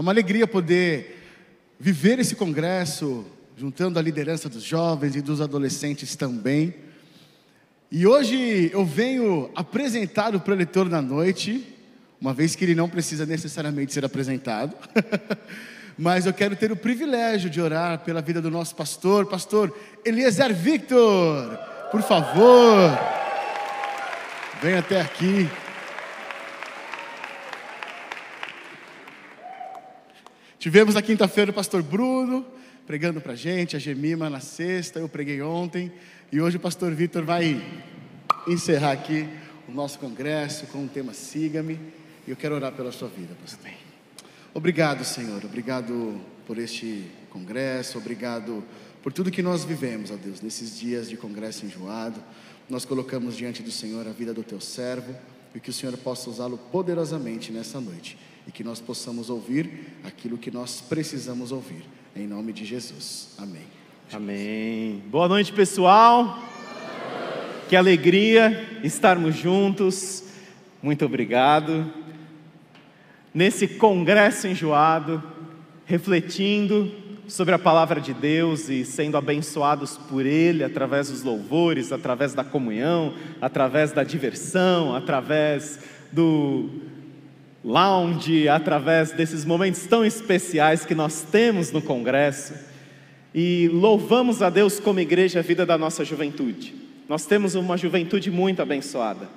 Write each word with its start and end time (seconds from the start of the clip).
É 0.00 0.02
uma 0.02 0.12
alegria 0.12 0.46
poder 0.46 1.28
viver 1.78 2.18
esse 2.18 2.34
congresso, 2.34 3.22
juntando 3.54 3.98
a 3.98 4.02
liderança 4.02 4.48
dos 4.48 4.62
jovens 4.62 5.14
e 5.14 5.20
dos 5.20 5.42
adolescentes 5.42 6.16
também. 6.16 6.74
E 7.92 8.06
hoje 8.06 8.70
eu 8.72 8.82
venho 8.82 9.50
apresentar 9.54 10.34
o 10.34 10.40
preletor 10.40 10.88
na 10.88 11.02
noite, 11.02 11.76
uma 12.18 12.32
vez 12.32 12.56
que 12.56 12.64
ele 12.64 12.74
não 12.74 12.88
precisa 12.88 13.26
necessariamente 13.26 13.92
ser 13.92 14.02
apresentado. 14.02 14.74
Mas 15.98 16.24
eu 16.24 16.32
quero 16.32 16.56
ter 16.56 16.72
o 16.72 16.76
privilégio 16.76 17.50
de 17.50 17.60
orar 17.60 17.98
pela 17.98 18.22
vida 18.22 18.40
do 18.40 18.50
nosso 18.50 18.74
pastor, 18.74 19.26
pastor 19.26 19.70
Eliezer 20.02 20.54
Victor. 20.54 21.58
Por 21.90 22.00
favor, 22.00 22.98
venha 24.62 24.78
até 24.78 24.98
aqui. 24.98 25.46
Tivemos 30.60 30.94
na 30.94 31.00
quinta-feira 31.00 31.50
o 31.50 31.54
pastor 31.54 31.82
Bruno 31.82 32.44
pregando 32.86 33.18
para 33.18 33.32
a 33.32 33.36
gente, 33.36 33.76
a 33.76 33.78
Gemima 33.78 34.28
na 34.28 34.40
sexta, 34.40 34.98
eu 34.98 35.08
preguei 35.08 35.40
ontem, 35.40 35.90
e 36.30 36.38
hoje 36.38 36.58
o 36.58 36.60
pastor 36.60 36.92
Vitor 36.92 37.24
vai 37.24 37.64
encerrar 38.46 38.92
aqui 38.92 39.26
o 39.66 39.72
nosso 39.72 39.98
congresso 39.98 40.66
com 40.66 40.84
o 40.84 40.86
tema 40.88 41.14
Siga-me, 41.14 41.80
e 42.26 42.30
eu 42.30 42.36
quero 42.36 42.56
orar 42.56 42.72
pela 42.72 42.92
sua 42.92 43.08
vida, 43.08 43.34
pastor. 43.40 43.70
Obrigado, 44.52 45.02
Senhor, 45.02 45.42
obrigado 45.46 46.20
por 46.46 46.58
este 46.58 47.06
congresso, 47.30 47.96
obrigado 47.96 48.62
por 49.02 49.14
tudo 49.14 49.30
que 49.30 49.40
nós 49.40 49.64
vivemos, 49.64 50.10
ó 50.10 50.16
Deus, 50.16 50.42
nesses 50.42 50.78
dias 50.78 51.08
de 51.08 51.16
congresso 51.16 51.64
enjoado. 51.64 52.22
Nós 52.68 52.84
colocamos 52.84 53.34
diante 53.34 53.62
do 53.62 53.70
Senhor 53.70 54.06
a 54.06 54.12
vida 54.12 54.34
do 54.34 54.42
teu 54.42 54.60
servo 54.60 55.16
e 55.54 55.58
que 55.58 55.70
o 55.70 55.72
Senhor 55.72 55.96
possa 55.96 56.28
usá-lo 56.28 56.58
poderosamente 56.58 57.50
nessa 57.50 57.80
noite 57.80 58.18
e 58.50 58.52
que 58.52 58.64
nós 58.64 58.80
possamos 58.80 59.30
ouvir 59.30 59.70
aquilo 60.02 60.36
que 60.36 60.50
nós 60.50 60.80
precisamos 60.80 61.52
ouvir. 61.52 61.84
Em 62.16 62.26
nome 62.26 62.52
de 62.52 62.64
Jesus. 62.64 63.28
Amém. 63.38 63.62
Amém. 64.12 65.04
Boa 65.08 65.28
noite, 65.28 65.52
pessoal. 65.52 66.36
Que 67.68 67.76
alegria 67.76 68.80
estarmos 68.82 69.36
juntos. 69.36 70.24
Muito 70.82 71.04
obrigado. 71.04 71.94
Nesse 73.32 73.68
congresso 73.68 74.48
enjoado, 74.48 75.22
refletindo 75.86 76.92
sobre 77.28 77.54
a 77.54 77.58
palavra 77.58 78.00
de 78.00 78.12
Deus 78.12 78.68
e 78.68 78.84
sendo 78.84 79.16
abençoados 79.16 79.96
por 79.96 80.26
Ele 80.26 80.64
através 80.64 81.08
dos 81.08 81.22
louvores, 81.22 81.92
através 81.92 82.34
da 82.34 82.42
comunhão, 82.42 83.14
através 83.40 83.92
da 83.92 84.02
diversão, 84.02 84.92
através 84.92 85.78
do 86.10 86.89
lounge, 87.64 88.48
através 88.48 89.12
desses 89.12 89.44
momentos 89.44 89.86
tão 89.86 90.04
especiais 90.04 90.84
que 90.84 90.94
nós 90.94 91.22
temos 91.30 91.70
no 91.70 91.82
Congresso. 91.82 92.54
E 93.34 93.68
louvamos 93.72 94.42
a 94.42 94.50
Deus 94.50 94.80
como 94.80 95.00
igreja 95.00 95.38
a 95.38 95.42
vida 95.42 95.64
da 95.64 95.78
nossa 95.78 96.04
juventude. 96.04 96.74
Nós 97.08 97.26
temos 97.26 97.54
uma 97.54 97.76
juventude 97.76 98.30
muito 98.30 98.62
abençoada. 98.62 99.28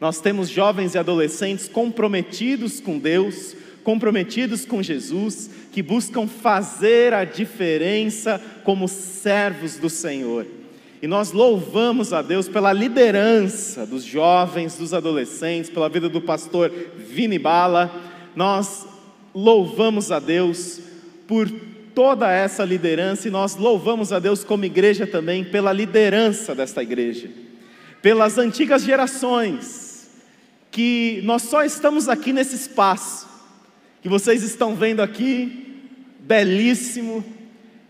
Nós 0.00 0.20
temos 0.20 0.48
jovens 0.48 0.94
e 0.94 0.98
adolescentes 0.98 1.68
comprometidos 1.68 2.80
com 2.80 2.98
Deus, 2.98 3.56
comprometidos 3.84 4.64
com 4.64 4.82
Jesus, 4.82 5.48
que 5.72 5.82
buscam 5.82 6.26
fazer 6.26 7.14
a 7.14 7.24
diferença 7.24 8.40
como 8.64 8.88
servos 8.88 9.76
do 9.76 9.88
Senhor. 9.88 10.46
E 11.02 11.08
nós 11.08 11.32
louvamos 11.32 12.12
a 12.12 12.22
Deus 12.22 12.48
pela 12.48 12.72
liderança 12.72 13.84
dos 13.84 14.04
jovens, 14.04 14.78
dos 14.78 14.94
adolescentes, 14.94 15.68
pela 15.68 15.88
vida 15.88 16.08
do 16.08 16.20
pastor 16.20 16.72
Vini 16.96 17.40
Bala. 17.40 17.90
Nós 18.36 18.86
louvamos 19.34 20.12
a 20.12 20.20
Deus 20.20 20.80
por 21.26 21.50
toda 21.92 22.30
essa 22.30 22.64
liderança 22.64 23.26
e 23.26 23.32
nós 23.32 23.56
louvamos 23.56 24.12
a 24.12 24.20
Deus 24.20 24.44
como 24.44 24.64
igreja 24.64 25.04
também 25.04 25.42
pela 25.42 25.72
liderança 25.72 26.54
desta 26.54 26.84
igreja, 26.84 27.28
pelas 28.00 28.38
antigas 28.38 28.84
gerações, 28.84 30.08
que 30.70 31.20
nós 31.24 31.42
só 31.42 31.64
estamos 31.64 32.08
aqui 32.08 32.32
nesse 32.32 32.54
espaço, 32.54 33.28
que 34.00 34.08
vocês 34.08 34.44
estão 34.44 34.76
vendo 34.76 35.00
aqui, 35.00 35.80
belíssimo, 36.20 37.24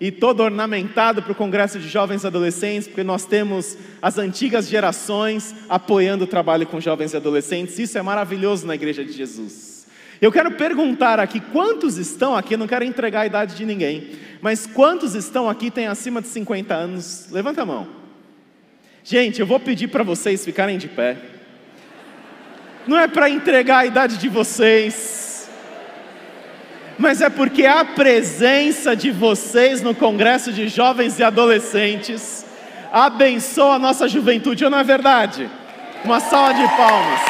e 0.02 0.10
todo 0.10 0.42
ornamentado 0.42 1.22
para 1.22 1.30
o 1.30 1.34
Congresso 1.34 1.78
de 1.78 1.88
Jovens 1.88 2.24
e 2.24 2.26
Adolescentes, 2.26 2.88
porque 2.88 3.04
nós 3.04 3.24
temos 3.24 3.78
as 4.02 4.18
antigas 4.18 4.68
gerações 4.68 5.54
apoiando 5.68 6.24
o 6.24 6.26
trabalho 6.26 6.66
com 6.66 6.80
jovens 6.80 7.12
e 7.12 7.16
adolescentes. 7.16 7.78
Isso 7.78 7.96
é 7.96 8.02
maravilhoso 8.02 8.66
na 8.66 8.74
Igreja 8.74 9.04
de 9.04 9.12
Jesus. 9.12 9.86
Eu 10.20 10.32
quero 10.32 10.50
perguntar 10.50 11.20
aqui, 11.20 11.38
quantos 11.38 11.98
estão 11.98 12.34
aqui, 12.34 12.56
não 12.56 12.66
quero 12.66 12.84
entregar 12.84 13.20
a 13.20 13.26
idade 13.26 13.54
de 13.54 13.64
ninguém, 13.64 14.10
mas 14.40 14.66
quantos 14.66 15.14
estão 15.14 15.48
aqui 15.48 15.70
têm 15.70 15.86
acima 15.86 16.20
de 16.20 16.26
50 16.26 16.74
anos? 16.74 17.28
Levanta 17.30 17.62
a 17.62 17.66
mão. 17.66 17.86
Gente, 19.04 19.38
eu 19.38 19.46
vou 19.46 19.60
pedir 19.60 19.86
para 19.86 20.02
vocês 20.02 20.44
ficarem 20.44 20.78
de 20.78 20.88
pé. 20.88 21.16
Não 22.88 22.98
é 22.98 23.06
para 23.06 23.30
entregar 23.30 23.78
a 23.78 23.86
idade 23.86 24.16
de 24.16 24.28
vocês, 24.28 25.31
mas 27.02 27.20
é 27.20 27.28
porque 27.28 27.66
a 27.66 27.84
presença 27.84 28.94
de 28.94 29.10
vocês 29.10 29.82
no 29.82 29.92
Congresso 29.92 30.52
de 30.52 30.68
Jovens 30.68 31.18
e 31.18 31.24
Adolescentes 31.24 32.46
abençoa 32.92 33.74
a 33.74 33.78
nossa 33.78 34.06
juventude, 34.06 34.64
ou 34.64 34.70
não 34.70 34.78
é 34.78 34.84
verdade? 34.84 35.50
Uma 36.04 36.20
salva 36.20 36.54
de 36.54 36.62
palmas. 36.76 37.20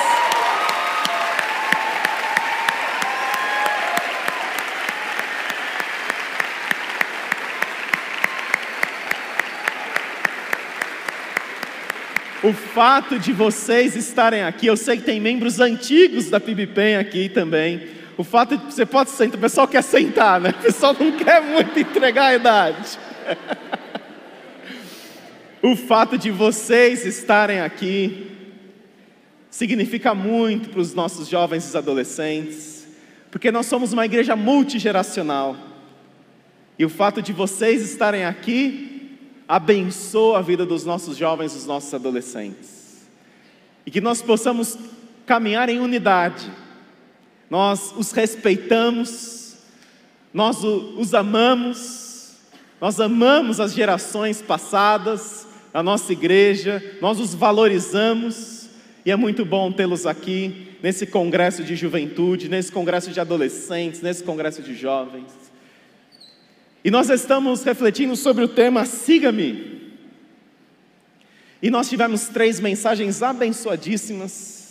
O 12.42 12.52
fato 12.52 13.18
de 13.18 13.32
vocês 13.32 13.96
estarem 13.96 14.42
aqui, 14.42 14.66
eu 14.66 14.76
sei 14.76 14.98
que 14.98 15.04
tem 15.04 15.18
membros 15.18 15.60
antigos 15.60 16.28
da 16.28 16.38
PIBPEN 16.38 16.96
aqui 16.96 17.30
também 17.30 18.01
o 18.16 18.24
fato 18.24 18.56
de 18.56 18.64
você 18.66 18.84
pode 18.84 19.10
sentar, 19.10 19.38
o 19.38 19.40
pessoal 19.40 19.68
quer 19.68 19.82
sentar, 19.82 20.40
né? 20.40 20.50
O 20.50 20.62
pessoal 20.62 20.94
não 20.98 21.12
quer 21.12 21.40
muito 21.40 21.78
entregar 21.78 22.26
a 22.26 22.34
idade. 22.34 22.98
o 25.62 25.74
fato 25.74 26.18
de 26.18 26.30
vocês 26.30 27.06
estarem 27.06 27.60
aqui 27.60 28.30
significa 29.50 30.14
muito 30.14 30.68
para 30.70 30.80
os 30.80 30.94
nossos 30.94 31.28
jovens 31.28 31.72
e 31.72 31.76
adolescentes, 31.76 32.86
porque 33.30 33.50
nós 33.50 33.66
somos 33.66 33.92
uma 33.92 34.04
igreja 34.04 34.36
multigeracional. 34.36 35.56
E 36.78 36.84
o 36.84 36.88
fato 36.88 37.22
de 37.22 37.32
vocês 37.32 37.82
estarem 37.82 38.24
aqui 38.24 39.18
abençoa 39.48 40.38
a 40.38 40.42
vida 40.42 40.66
dos 40.66 40.84
nossos 40.84 41.16
jovens 41.16 41.52
e 41.52 41.56
dos 41.56 41.66
nossos 41.66 41.92
adolescentes. 41.92 43.08
E 43.84 43.90
que 43.90 44.00
nós 44.00 44.22
possamos 44.22 44.78
caminhar 45.26 45.68
em 45.68 45.78
unidade 45.78 46.50
nós 47.52 47.92
os 47.98 48.12
respeitamos, 48.12 49.56
nós 50.32 50.64
os 50.64 51.12
amamos, 51.12 52.32
nós 52.80 52.98
amamos 52.98 53.60
as 53.60 53.74
gerações 53.74 54.40
passadas, 54.40 55.46
a 55.74 55.82
nossa 55.82 56.14
igreja, 56.14 56.82
nós 57.02 57.20
os 57.20 57.34
valorizamos, 57.34 58.70
e 59.04 59.10
é 59.10 59.16
muito 59.16 59.44
bom 59.44 59.70
tê-los 59.70 60.06
aqui, 60.06 60.78
nesse 60.82 61.06
congresso 61.06 61.62
de 61.62 61.76
juventude, 61.76 62.48
nesse 62.48 62.72
congresso 62.72 63.10
de 63.10 63.20
adolescentes, 63.20 64.00
nesse 64.00 64.24
congresso 64.24 64.62
de 64.62 64.74
jovens. 64.74 65.30
E 66.82 66.90
nós 66.90 67.10
estamos 67.10 67.62
refletindo 67.64 68.16
sobre 68.16 68.44
o 68.44 68.48
tema 68.48 68.86
Siga-me. 68.86 69.92
E 71.60 71.68
nós 71.68 71.86
tivemos 71.86 72.28
três 72.28 72.58
mensagens 72.58 73.22
abençoadíssimas 73.22 74.61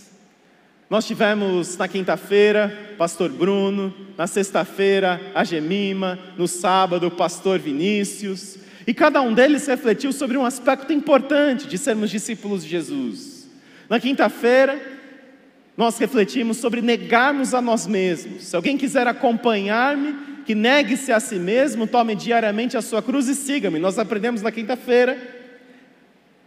nós 0.91 1.07
tivemos 1.07 1.78
na 1.78 1.88
quinta-feira, 1.88 2.96
pastor 2.97 3.31
Bruno, 3.31 3.94
na 4.18 4.28
sexta-feira, 4.28 5.22
a 5.34 5.41
Gemima, 5.41 6.20
no 6.38 6.49
sábado, 6.49 7.08
o 7.08 7.11
pastor 7.11 7.59
Vinícius, 7.59 8.58
e 8.85 8.93
cada 8.93 9.22
um 9.22 9.34
deles 9.34 9.66
refletiu 9.67 10.11
sobre 10.11 10.35
um 10.35 10.46
aspecto 10.46 10.91
importante 10.91 11.66
de 11.66 11.78
sermos 11.78 12.09
discípulos 12.09 12.61
de 12.61 12.72
Jesus. 12.72 13.49
Na 13.88 14.02
quinta-feira, 14.02 14.82
nós 15.78 15.97
refletimos 15.97 16.58
sobre 16.58 16.82
negarmos 16.82 17.53
a 17.53 17.61
nós 17.61 17.88
mesmos. 17.88 18.43
Se 18.43 18.55
alguém 18.58 18.78
quiser 18.78 19.08
acompanhar-me, 19.08 20.43
que 20.46 20.53
negue-se 20.53 21.14
a 21.14 21.22
si 21.22 21.35
mesmo, 21.40 21.88
tome 21.88 22.16
diariamente 22.16 22.76
a 22.76 22.82
sua 22.82 23.02
cruz 23.02 23.29
e 23.29 23.35
siga-me. 23.35 23.79
Nós 23.79 23.97
aprendemos 23.97 24.41
na 24.41 24.52
quinta-feira 24.52 25.17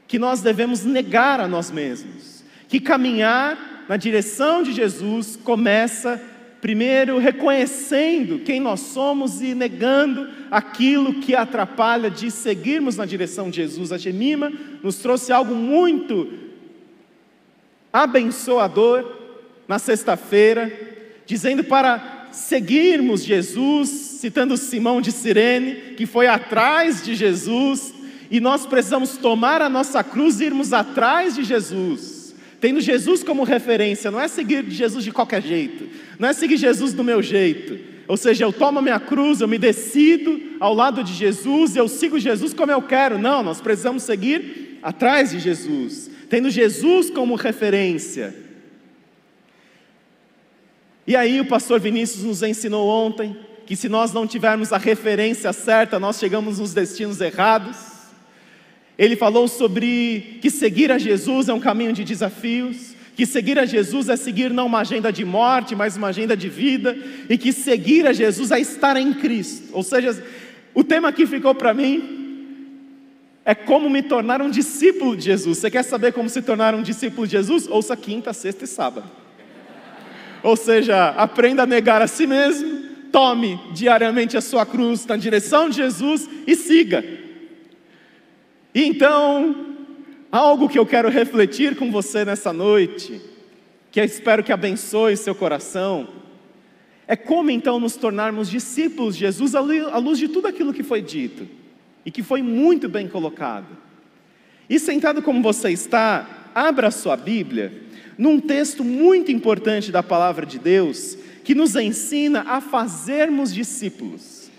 que 0.07 0.19
nós 0.19 0.43
devemos 0.43 0.85
negar 0.85 1.41
a 1.41 1.49
nós 1.49 1.71
mesmos, 1.71 2.45
que 2.69 2.79
caminhar 2.79 3.73
na 3.89 3.97
direção 3.97 4.63
de 4.63 4.73
Jesus 4.73 5.37
começa 5.37 6.21
primeiro 6.61 7.19
reconhecendo 7.19 8.39
quem 8.39 8.59
nós 8.59 8.81
somos 8.81 9.43
e 9.43 9.55
negando 9.55 10.27
aquilo 10.51 11.21
que 11.21 11.35
atrapalha 11.35 12.11
de 12.11 12.31
seguirmos 12.31 12.97
na 12.97 13.05
direção 13.05 13.51
de 13.51 13.57
Jesus. 13.57 13.93
A 13.93 13.99
Gemima 13.99 14.51
nos 14.83 14.97
trouxe 14.97 15.31
algo 15.31 15.55
muito 15.55 16.33
abençoador 17.93 19.05
na 19.69 19.79
sexta-feira, 19.79 20.73
dizendo 21.27 21.63
para 21.65 22.29
seguirmos 22.33 23.23
Jesus, 23.23 23.91
citando 23.91 24.57
Simão 24.57 25.03
de 25.03 25.13
Cirene, 25.13 25.95
que 25.97 26.07
foi 26.07 26.27
atrás 26.27 27.05
de 27.05 27.15
Jesus, 27.15 27.95
e 28.31 28.41
nós 28.41 28.65
precisamos 28.65 29.19
tomar 29.19 29.61
a 29.61 29.69
nossa 29.69 30.03
cruz 30.03 30.41
e 30.41 30.45
irmos 30.45 30.73
atrás 30.73 31.35
de 31.35 31.45
Jesus, 31.45 32.14
tendo 32.65 32.81
Jesus 32.81 33.23
como 33.23 33.45
referência, 33.45 34.11
não 34.11 34.19
é 34.19 34.27
seguir 34.27 34.65
Jesus 34.71 35.05
de 35.05 35.13
qualquer 35.13 35.43
jeito, 35.43 35.87
não 36.19 36.31
é 36.31 36.33
seguir 36.33 36.57
Jesus 36.57 36.95
do 36.95 37.05
meu 37.05 37.21
jeito, 37.21 37.79
ou 38.09 38.17
seja, 38.17 38.47
eu 38.47 38.55
tomo 38.55 38.79
a 38.79 38.83
minha 38.83 38.99
cruz, 38.99 39.43
eu 39.43 39.47
me 39.47 39.59
decido 39.59 40.41
ao 40.59 40.73
lado 40.73 41.05
de 41.05 41.13
Jesus, 41.13 41.77
eu 41.77 41.87
sigo 41.87 42.19
Jesus 42.19 42.55
como 42.55 42.73
eu 42.73 42.81
quero, 42.81 43.19
não, 43.19 43.43
nós 43.43 43.61
precisamos 43.61 44.03
seguir 44.05 44.79
atrás 44.83 45.33
de 45.33 45.41
Jesus, 45.41 46.11
tendo 46.31 46.49
Jesus 46.49 47.11
como 47.11 47.35
referência. 47.35 48.35
E 51.07 51.15
aí 51.15 51.43
o 51.43 51.47
pastor 51.47 51.79
Vinícius 51.79 52.25
nos 52.25 52.43
ensinou 52.43 52.89
ontem 52.89 53.37
que 53.67 53.77
se 53.77 53.91
nós 53.91 54.11
não 54.11 54.27
tivermos 54.27 54.73
a 54.73 54.79
referência 54.79 55.53
certa, 55.53 56.01
nós 56.01 56.19
chegamos 56.19 56.61
nos 56.61 56.73
destinos 56.73 57.21
errados. 57.21 57.94
Ele 58.99 59.17
falou 59.17 59.49
sobre 59.49 60.39
que 60.41 60.51
seguir 60.51 60.93
a 60.93 60.99
Jesus 60.99 61.49
é 61.49 61.55
um 61.55 61.61
caminho 61.61 61.93
de 61.93 62.05
desafios, 62.05 62.95
que 63.17 63.27
seguir 63.27 63.59
a 63.59 63.65
Jesus 63.65 64.09
é 64.09 64.17
seguir 64.17 64.51
não 64.51 64.67
uma 64.67 64.81
agenda 64.81 65.13
de 65.13 65.25
morte, 65.25 65.75
mas 65.75 65.97
uma 65.97 66.09
agenda 66.09 66.37
de 66.37 66.49
vida, 66.49 66.97
e 67.29 67.39
que 67.39 67.53
seguir 67.53 68.07
a 68.07 68.13
Jesus 68.13 68.51
é 68.51 68.61
estar 68.61 68.97
em 68.97 69.13
Cristo. 69.13 69.69
Ou 69.73 69.83
seja, 69.83 70.23
o 70.73 70.83
tema 70.83 71.13
que 71.13 71.27
ficou 71.27 71.55
para 71.55 71.73
mim 71.73 72.23
é 73.45 73.55
como 73.55 73.91
me 73.91 74.03
tornar 74.03 74.41
um 74.41 74.51
discípulo 74.51 75.17
de 75.17 75.25
Jesus. 75.25 75.59
Você 75.59 75.71
quer 75.71 75.83
saber 75.85 76.13
como 76.13 76.29
se 76.29 76.43
tornar 76.43 76.75
um 76.75 76.83
discípulo 76.83 77.27
de 77.27 77.33
Jesus? 77.33 77.69
Ouça 77.69 77.97
quinta, 77.97 78.33
sexta 78.33 78.65
e 78.65 78.69
sábado. 78.69 79.09
Ou 80.43 80.57
seja, 80.57 81.11
aprenda 81.11 81.63
a 81.63 81.67
negar 81.67 82.03
a 82.03 82.07
si 82.07 82.27
mesmo, 82.27 82.85
tome 83.13 83.61
diariamente 83.73 84.37
a 84.37 84.41
sua 84.41 84.67
cruz 84.67 85.07
na 85.07 85.17
direção 85.17 85.69
de 85.69 85.77
Jesus 85.77 86.29
e 86.47 86.57
siga. 86.57 87.24
E 88.75 88.85
então, 88.85 89.77
algo 90.33 90.69
que 90.69 90.79
eu 90.79 90.85
quero 90.85 91.09
refletir 91.09 91.77
com 91.77 91.93
você 91.93 92.25
nessa 92.25 92.53
noite, 92.53 93.21
que 93.93 94.01
eu 94.01 94.05
espero 94.05 94.43
que 94.43 94.53
abençoe 94.53 95.17
seu 95.17 95.35
coração, 95.35 96.09
é 97.07 97.15
como 97.15 97.51
então 97.51 97.79
nos 97.79 97.97
tornarmos 97.97 98.51
discípulos 98.51 99.15
de 99.15 99.21
Jesus 99.21 99.55
à 99.55 99.61
luz 99.61 100.19
de 100.19 100.27
tudo 100.27 100.49
aquilo 100.49 100.73
que 100.73 100.83
foi 100.83 101.01
dito 101.01 101.47
e 102.05 102.11
que 102.11 102.23
foi 102.23 102.43
muito 102.43 102.89
bem 102.89 103.07
colocado. 103.07 103.77
E 104.69 104.79
sentado 104.81 105.23
como 105.23 105.41
você 105.43 105.71
está, 105.71 106.51
abra 106.55 106.91
sua 106.91 107.17
Bíblia 107.17 107.85
num 108.17 108.41
texto 108.41 108.83
muito 108.83 109.31
importante 109.31 109.93
da 109.93 110.03
palavra 110.03 110.47
de 110.47 110.59
Deus, 110.59 111.17
que 111.43 111.55
nos 111.55 111.77
ensina 111.77 112.45
a 112.47 112.61
fazermos 112.61 113.53
discípulos. 113.53 114.51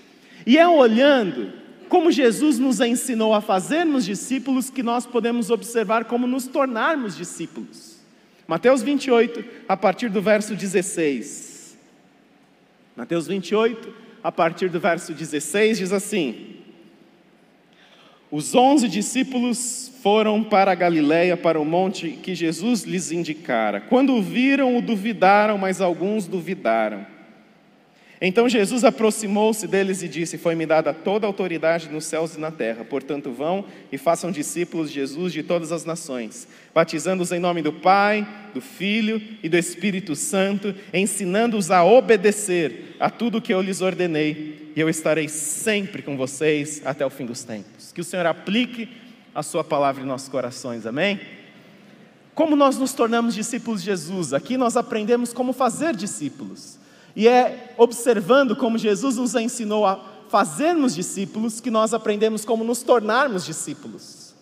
E 0.45 0.57
é 0.57 0.67
olhando 0.67 1.64
como 1.89 2.11
Jesus 2.11 2.59
nos 2.59 2.79
ensinou 2.79 3.33
a 3.33 3.41
fazermos 3.41 4.05
discípulos 4.05 4.69
que 4.69 4.83
nós 4.83 5.05
podemos 5.05 5.49
observar 5.49 6.05
como 6.05 6.27
nos 6.27 6.47
tornarmos 6.47 7.15
discípulos. 7.15 7.95
Mateus 8.47 8.81
28, 8.83 9.43
a 9.67 9.75
partir 9.75 10.09
do 10.09 10.21
verso 10.21 10.55
16. 10.55 11.77
Mateus 12.95 13.27
28, 13.27 13.93
a 14.23 14.31
partir 14.31 14.69
do 14.69 14.79
verso 14.79 15.13
16, 15.13 15.79
diz 15.79 15.91
assim: 15.91 16.57
Os 18.31 18.53
onze 18.53 18.87
discípulos 18.87 19.91
foram 20.01 20.43
para 20.43 20.71
a 20.71 20.75
Galiléia, 20.75 21.35
para 21.35 21.59
o 21.59 21.65
monte 21.65 22.11
que 22.11 22.35
Jesus 22.35 22.83
lhes 22.83 23.11
indicara. 23.11 23.81
Quando 23.81 24.13
o 24.13 24.21
viram, 24.21 24.77
o 24.77 24.81
duvidaram, 24.81 25.57
mas 25.57 25.81
alguns 25.81 26.27
duvidaram. 26.27 27.14
Então 28.27 28.49
Jesus 28.49 28.83
aproximou-se 28.83 29.67
deles 29.67 30.01
e 30.01 30.07
disse: 30.07 30.35
Foi-me 30.35 30.65
dada 30.65 30.91
toda 30.91 31.27
a 31.27 31.29
autoridade 31.29 31.89
nos 31.89 32.05
céus 32.05 32.35
e 32.35 32.39
na 32.39 32.49
terra. 32.49 32.83
Portanto, 32.83 33.31
vão 33.31 33.65
e 33.91 33.99
façam 33.99 34.31
discípulos 34.31 34.89
Jesus 34.89 35.31
de 35.31 35.43
todas 35.43 35.71
as 35.71 35.85
nações, 35.85 36.47
batizando-os 36.73 37.31
em 37.31 37.37
nome 37.37 37.61
do 37.61 37.71
Pai, 37.71 38.27
do 38.51 38.59
Filho 38.59 39.21
e 39.43 39.47
do 39.47 39.55
Espírito 39.55 40.15
Santo, 40.15 40.73
ensinando-os 40.91 41.69
a 41.69 41.85
obedecer 41.85 42.95
a 42.99 43.11
tudo 43.11 43.37
o 43.37 43.41
que 43.41 43.53
eu 43.53 43.61
lhes 43.61 43.81
ordenei. 43.81 44.71
E 44.75 44.79
eu 44.79 44.89
estarei 44.89 45.29
sempre 45.29 46.01
com 46.01 46.17
vocês 46.17 46.81
até 46.83 47.05
o 47.05 47.11
fim 47.11 47.27
dos 47.27 47.43
tempos. 47.43 47.91
Que 47.91 48.01
o 48.01 48.03
Senhor 48.03 48.25
aplique 48.25 48.89
a 49.35 49.43
Sua 49.43 49.63
palavra 49.63 50.01
em 50.01 50.07
nossos 50.07 50.29
corações, 50.29 50.87
amém? 50.87 51.19
Como 52.33 52.55
nós 52.55 52.75
nos 52.79 52.91
tornamos 52.91 53.35
discípulos 53.35 53.81
de 53.81 53.85
Jesus? 53.85 54.33
Aqui 54.33 54.57
nós 54.57 54.75
aprendemos 54.75 55.31
como 55.31 55.53
fazer 55.53 55.95
discípulos, 55.95 56.79
e 57.15 57.27
é 57.27 57.73
observando 57.77 58.55
como 58.55 58.77
Jesus 58.77 59.17
nos 59.17 59.35
ensinou 59.35 59.85
a 59.85 59.99
fazermos 60.27 60.93
discípulos 60.93 61.61
que 61.61 61.71
nós 61.71 61.93
aprendemos 61.93 62.43
como 62.43 62.63
nos 62.63 62.81
tornarmos 62.83 63.45
discípulos. 63.45 64.33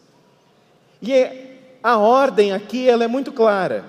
E 1.01 1.13
é, 1.13 1.77
a 1.83 1.97
ordem 1.97 2.51
aqui 2.51 2.87
ela 2.87 3.03
é 3.03 3.07
muito 3.07 3.31
clara. 3.31 3.85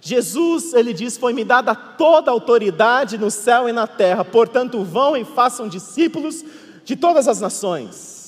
Jesus, 0.00 0.72
ele 0.72 0.92
diz: 0.92 1.16
Foi-me 1.16 1.44
dada 1.44 1.74
toda 1.74 2.30
a 2.30 2.34
autoridade 2.34 3.18
no 3.18 3.30
céu 3.30 3.68
e 3.68 3.72
na 3.72 3.86
terra, 3.86 4.24
portanto, 4.24 4.84
vão 4.84 5.16
e 5.16 5.24
façam 5.24 5.68
discípulos 5.68 6.44
de 6.84 6.94
todas 6.94 7.26
as 7.26 7.40
nações 7.40 8.19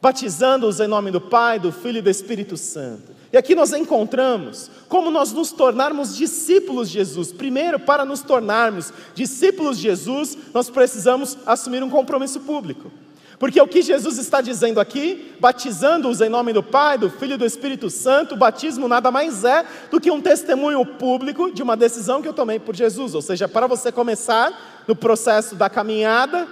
batizando-os 0.00 0.80
em 0.80 0.86
nome 0.86 1.10
do 1.10 1.20
Pai, 1.20 1.58
do 1.58 1.72
Filho 1.72 1.98
e 1.98 2.02
do 2.02 2.10
Espírito 2.10 2.56
Santo. 2.56 3.18
E 3.32 3.36
aqui 3.36 3.54
nós 3.54 3.72
encontramos 3.72 4.70
como 4.88 5.10
nós 5.10 5.32
nos 5.32 5.52
tornarmos 5.52 6.16
discípulos 6.16 6.88
de 6.88 6.94
Jesus. 6.94 7.32
Primeiro, 7.32 7.78
para 7.78 8.04
nos 8.04 8.22
tornarmos 8.22 8.92
discípulos 9.14 9.76
de 9.76 9.82
Jesus, 9.84 10.38
nós 10.54 10.70
precisamos 10.70 11.36
assumir 11.44 11.82
um 11.82 11.90
compromisso 11.90 12.40
público. 12.40 12.90
Porque 13.38 13.60
o 13.60 13.68
que 13.68 13.82
Jesus 13.82 14.18
está 14.18 14.40
dizendo 14.40 14.80
aqui, 14.80 15.36
batizando-os 15.38 16.20
em 16.20 16.28
nome 16.28 16.52
do 16.52 16.62
Pai, 16.62 16.98
do 16.98 17.08
Filho 17.08 17.34
e 17.34 17.36
do 17.36 17.46
Espírito 17.46 17.88
Santo, 17.88 18.34
o 18.34 18.38
batismo 18.38 18.88
nada 18.88 19.12
mais 19.12 19.44
é 19.44 19.64
do 19.90 20.00
que 20.00 20.10
um 20.10 20.20
testemunho 20.20 20.84
público 20.84 21.52
de 21.52 21.62
uma 21.62 21.76
decisão 21.76 22.20
que 22.20 22.26
eu 22.26 22.32
tomei 22.32 22.58
por 22.58 22.74
Jesus. 22.74 23.14
Ou 23.14 23.22
seja, 23.22 23.46
para 23.46 23.68
você 23.68 23.92
começar 23.92 24.84
no 24.88 24.96
processo 24.96 25.54
da 25.54 25.70
caminhada 25.70 26.48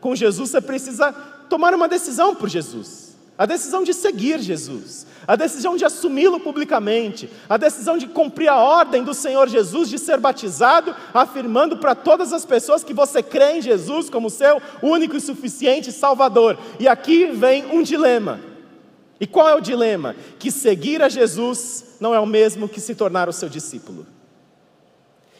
com 0.00 0.14
Jesus, 0.14 0.50
você 0.50 0.60
precisa 0.60 1.12
tomar 1.48 1.74
uma 1.74 1.88
decisão 1.88 2.34
por 2.34 2.48
Jesus, 2.48 3.16
a 3.36 3.46
decisão 3.46 3.82
de 3.84 3.94
seguir 3.94 4.40
Jesus, 4.40 5.06
a 5.26 5.36
decisão 5.36 5.76
de 5.76 5.84
assumi-lo 5.84 6.40
publicamente, 6.40 7.30
a 7.48 7.56
decisão 7.56 7.96
de 7.96 8.06
cumprir 8.06 8.48
a 8.48 8.56
ordem 8.56 9.04
do 9.04 9.14
Senhor 9.14 9.48
Jesus 9.48 9.88
de 9.88 9.98
ser 9.98 10.18
batizado, 10.18 10.94
afirmando 11.12 11.76
para 11.76 11.94
todas 11.94 12.32
as 12.32 12.44
pessoas 12.44 12.82
que 12.82 12.94
você 12.94 13.22
crê 13.22 13.58
em 13.58 13.62
Jesus 13.62 14.10
como 14.10 14.30
seu 14.30 14.60
único 14.82 15.16
e 15.16 15.20
suficiente 15.20 15.92
Salvador. 15.92 16.58
E 16.80 16.88
aqui 16.88 17.26
vem 17.26 17.66
um 17.66 17.82
dilema. 17.82 18.40
E 19.20 19.26
qual 19.26 19.48
é 19.48 19.54
o 19.54 19.60
dilema? 19.60 20.14
Que 20.38 20.50
seguir 20.50 21.02
a 21.02 21.08
Jesus 21.08 21.96
não 22.00 22.14
é 22.14 22.20
o 22.20 22.26
mesmo 22.26 22.68
que 22.68 22.80
se 22.80 22.94
tornar 22.94 23.28
o 23.28 23.32
seu 23.32 23.48
discípulo. 23.48 24.06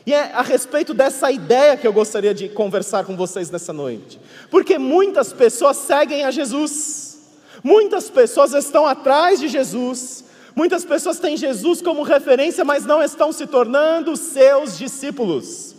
E 0.08 0.14
é 0.14 0.32
a 0.32 0.40
respeito 0.40 0.94
dessa 0.94 1.30
ideia 1.30 1.76
que 1.76 1.86
eu 1.86 1.92
gostaria 1.92 2.32
de 2.32 2.48
conversar 2.48 3.04
com 3.04 3.14
vocês 3.14 3.50
nessa 3.50 3.74
noite. 3.74 4.18
Porque 4.50 4.78
muitas 4.78 5.34
pessoas 5.34 5.76
seguem 5.76 6.24
a 6.24 6.30
Jesus, 6.30 7.18
muitas 7.62 8.08
pessoas 8.08 8.54
estão 8.54 8.86
atrás 8.86 9.38
de 9.38 9.48
Jesus, 9.48 10.24
muitas 10.56 10.82
pessoas 10.82 11.18
têm 11.18 11.36
Jesus 11.36 11.82
como 11.82 12.02
referência, 12.02 12.64
mas 12.64 12.86
não 12.86 13.02
estão 13.02 13.30
se 13.32 13.46
tornando 13.46 14.16
seus 14.16 14.78
discípulos. 14.78 15.74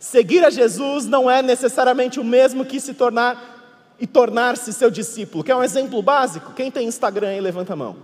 Seguir 0.00 0.42
a 0.42 0.48
Jesus 0.48 1.04
não 1.04 1.30
é 1.30 1.42
necessariamente 1.42 2.18
o 2.18 2.24
mesmo 2.24 2.64
que 2.64 2.80
se 2.80 2.94
tornar 2.94 3.92
e 4.00 4.06
tornar-se 4.06 4.72
seu 4.72 4.90
discípulo. 4.90 5.44
Quer 5.44 5.54
um 5.54 5.62
exemplo 5.62 6.00
básico? 6.00 6.54
Quem 6.54 6.70
tem 6.70 6.88
Instagram 6.88 7.28
aí, 7.28 7.40
levanta 7.42 7.74
a 7.74 7.76
mão. 7.76 7.94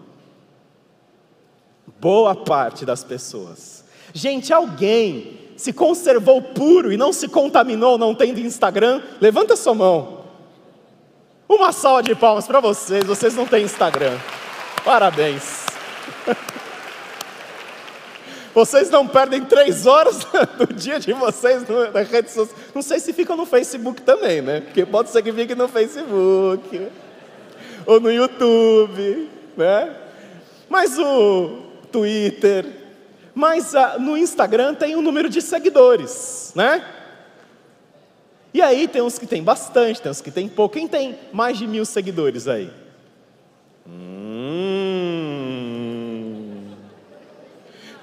Boa 1.98 2.34
parte 2.34 2.84
das 2.84 3.02
pessoas. 3.02 3.82
Gente, 4.12 4.52
alguém 4.52 5.41
se 5.56 5.72
conservou 5.72 6.40
puro 6.40 6.92
e 6.92 6.96
não 6.96 7.12
se 7.12 7.28
contaminou 7.28 7.98
não 7.98 8.14
tendo 8.14 8.40
Instagram, 8.40 9.00
levanta 9.20 9.56
sua 9.56 9.74
mão. 9.74 10.22
Uma 11.48 11.72
salva 11.72 12.02
de 12.02 12.14
palmas 12.14 12.46
para 12.46 12.60
vocês, 12.60 13.04
vocês 13.04 13.34
não 13.34 13.46
têm 13.46 13.64
Instagram. 13.64 14.16
Parabéns. 14.84 15.66
Vocês 18.54 18.90
não 18.90 19.08
perdem 19.08 19.42
três 19.42 19.86
horas 19.86 20.26
do 20.58 20.74
dia 20.74 21.00
de 21.00 21.12
vocês 21.14 21.64
na 21.92 22.02
rede 22.02 22.30
social. 22.30 22.58
Não 22.74 22.82
sei 22.82 23.00
se 23.00 23.10
ficam 23.12 23.34
no 23.34 23.46
Facebook 23.46 24.02
também, 24.02 24.42
né? 24.42 24.60
Porque 24.60 24.84
pode 24.84 25.08
ser 25.08 25.22
que 25.22 25.32
fique 25.32 25.54
no 25.54 25.68
Facebook 25.68 26.88
ou 27.86 27.98
no 27.98 28.12
YouTube, 28.12 29.30
né? 29.56 29.96
Mas 30.68 30.98
o 30.98 31.62
Twitter, 31.90 32.66
mas 33.34 33.74
ah, 33.74 33.96
no 33.98 34.16
Instagram 34.16 34.74
tem 34.74 34.96
um 34.96 35.02
número 35.02 35.28
de 35.28 35.40
seguidores, 35.40 36.52
né? 36.54 36.84
E 38.54 38.60
aí 38.60 38.86
tem 38.86 39.00
uns 39.00 39.18
que 39.18 39.26
tem 39.26 39.42
bastante, 39.42 40.02
tem 40.02 40.10
uns 40.10 40.20
que 40.20 40.30
tem 40.30 40.46
pouco. 40.48 40.74
Quem 40.74 40.86
tem 40.86 41.18
mais 41.32 41.56
de 41.56 41.66
mil 41.66 41.86
seguidores 41.86 42.46
aí? 42.46 42.70
Hum. 43.88 44.42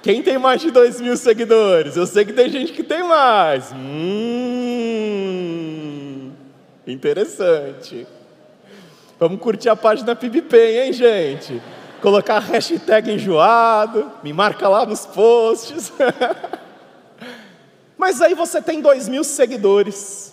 Quem 0.02 0.22
tem 0.22 0.38
mais 0.38 0.60
de 0.60 0.70
dois 0.70 1.00
mil 1.00 1.16
seguidores? 1.16 1.96
Eu 1.96 2.06
sei 2.06 2.24
que 2.24 2.32
tem 2.32 2.48
gente 2.48 2.72
que 2.72 2.82
tem 2.82 3.04
mais. 3.04 3.70
Hum, 3.72 3.92
interessante. 6.86 8.06
Vamos 9.18 9.38
curtir 9.40 9.68
a 9.68 9.76
página 9.76 10.16
PibPen, 10.16 10.78
hein, 10.78 10.92
gente? 10.92 11.60
Colocar 12.00 12.36
a 12.36 12.40
hashtag 12.40 13.12
enjoado, 13.12 14.10
me 14.22 14.32
marca 14.32 14.68
lá 14.68 14.86
nos 14.86 15.04
posts. 15.06 15.92
Mas 17.96 18.22
aí 18.22 18.34
você 18.34 18.62
tem 18.62 18.80
dois 18.80 19.08
mil 19.08 19.22
seguidores, 19.22 20.32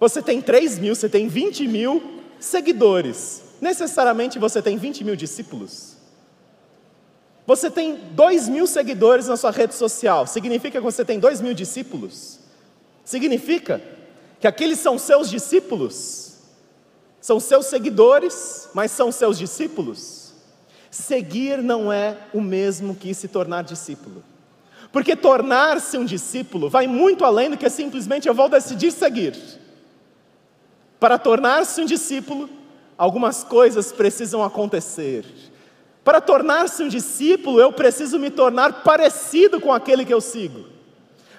você 0.00 0.20
tem 0.20 0.42
três 0.42 0.78
mil, 0.78 0.94
você 0.94 1.08
tem 1.08 1.28
vinte 1.28 1.66
mil 1.68 2.20
seguidores. 2.40 3.42
Necessariamente 3.60 4.38
você 4.38 4.60
tem 4.60 4.76
vinte 4.76 5.04
mil 5.04 5.14
discípulos. 5.14 5.96
Você 7.46 7.70
tem 7.70 7.94
dois 8.12 8.48
mil 8.48 8.66
seguidores 8.66 9.28
na 9.28 9.36
sua 9.36 9.50
rede 9.50 9.74
social. 9.74 10.26
Significa 10.26 10.78
que 10.78 10.84
você 10.84 11.04
tem 11.04 11.18
dois 11.18 11.40
mil 11.40 11.54
discípulos? 11.54 12.40
Significa 13.04 13.80
que 14.40 14.46
aqueles 14.46 14.78
são 14.78 14.98
seus 14.98 15.30
discípulos? 15.30 16.38
São 17.20 17.38
seus 17.38 17.66
seguidores, 17.66 18.68
mas 18.72 18.90
são 18.90 19.12
seus 19.12 19.38
discípulos? 19.38 20.19
Seguir 20.90 21.62
não 21.62 21.92
é 21.92 22.16
o 22.34 22.40
mesmo 22.40 22.96
que 22.96 23.14
se 23.14 23.28
tornar 23.28 23.62
discípulo. 23.62 24.24
Porque 24.90 25.14
tornar-se 25.14 25.96
um 25.96 26.04
discípulo 26.04 26.68
vai 26.68 26.86
muito 26.88 27.24
além 27.24 27.50
do 27.50 27.56
que 27.56 27.70
simplesmente 27.70 28.26
eu 28.26 28.34
vou 28.34 28.48
decidir 28.48 28.90
seguir. 28.90 29.36
Para 30.98 31.16
tornar-se 31.16 31.80
um 31.80 31.86
discípulo, 31.86 32.50
algumas 32.98 33.44
coisas 33.44 33.92
precisam 33.92 34.42
acontecer. 34.42 35.24
Para 36.02 36.20
tornar-se 36.20 36.82
um 36.82 36.88
discípulo, 36.88 37.60
eu 37.60 37.72
preciso 37.72 38.18
me 38.18 38.30
tornar 38.30 38.82
parecido 38.82 39.60
com 39.60 39.72
aquele 39.72 40.04
que 40.04 40.12
eu 40.12 40.20
sigo. 40.20 40.66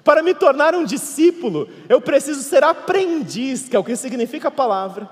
Para 0.03 0.23
me 0.23 0.33
tornar 0.33 0.73
um 0.73 0.85
discípulo, 0.85 1.67
eu 1.89 1.99
preciso 1.99 2.41
ser 2.41 2.63
aprendiz, 2.63 3.67
que 3.67 3.75
é 3.75 3.79
o 3.79 3.83
que 3.83 3.95
significa 3.95 4.47
a 4.47 4.51
palavra. 4.51 5.09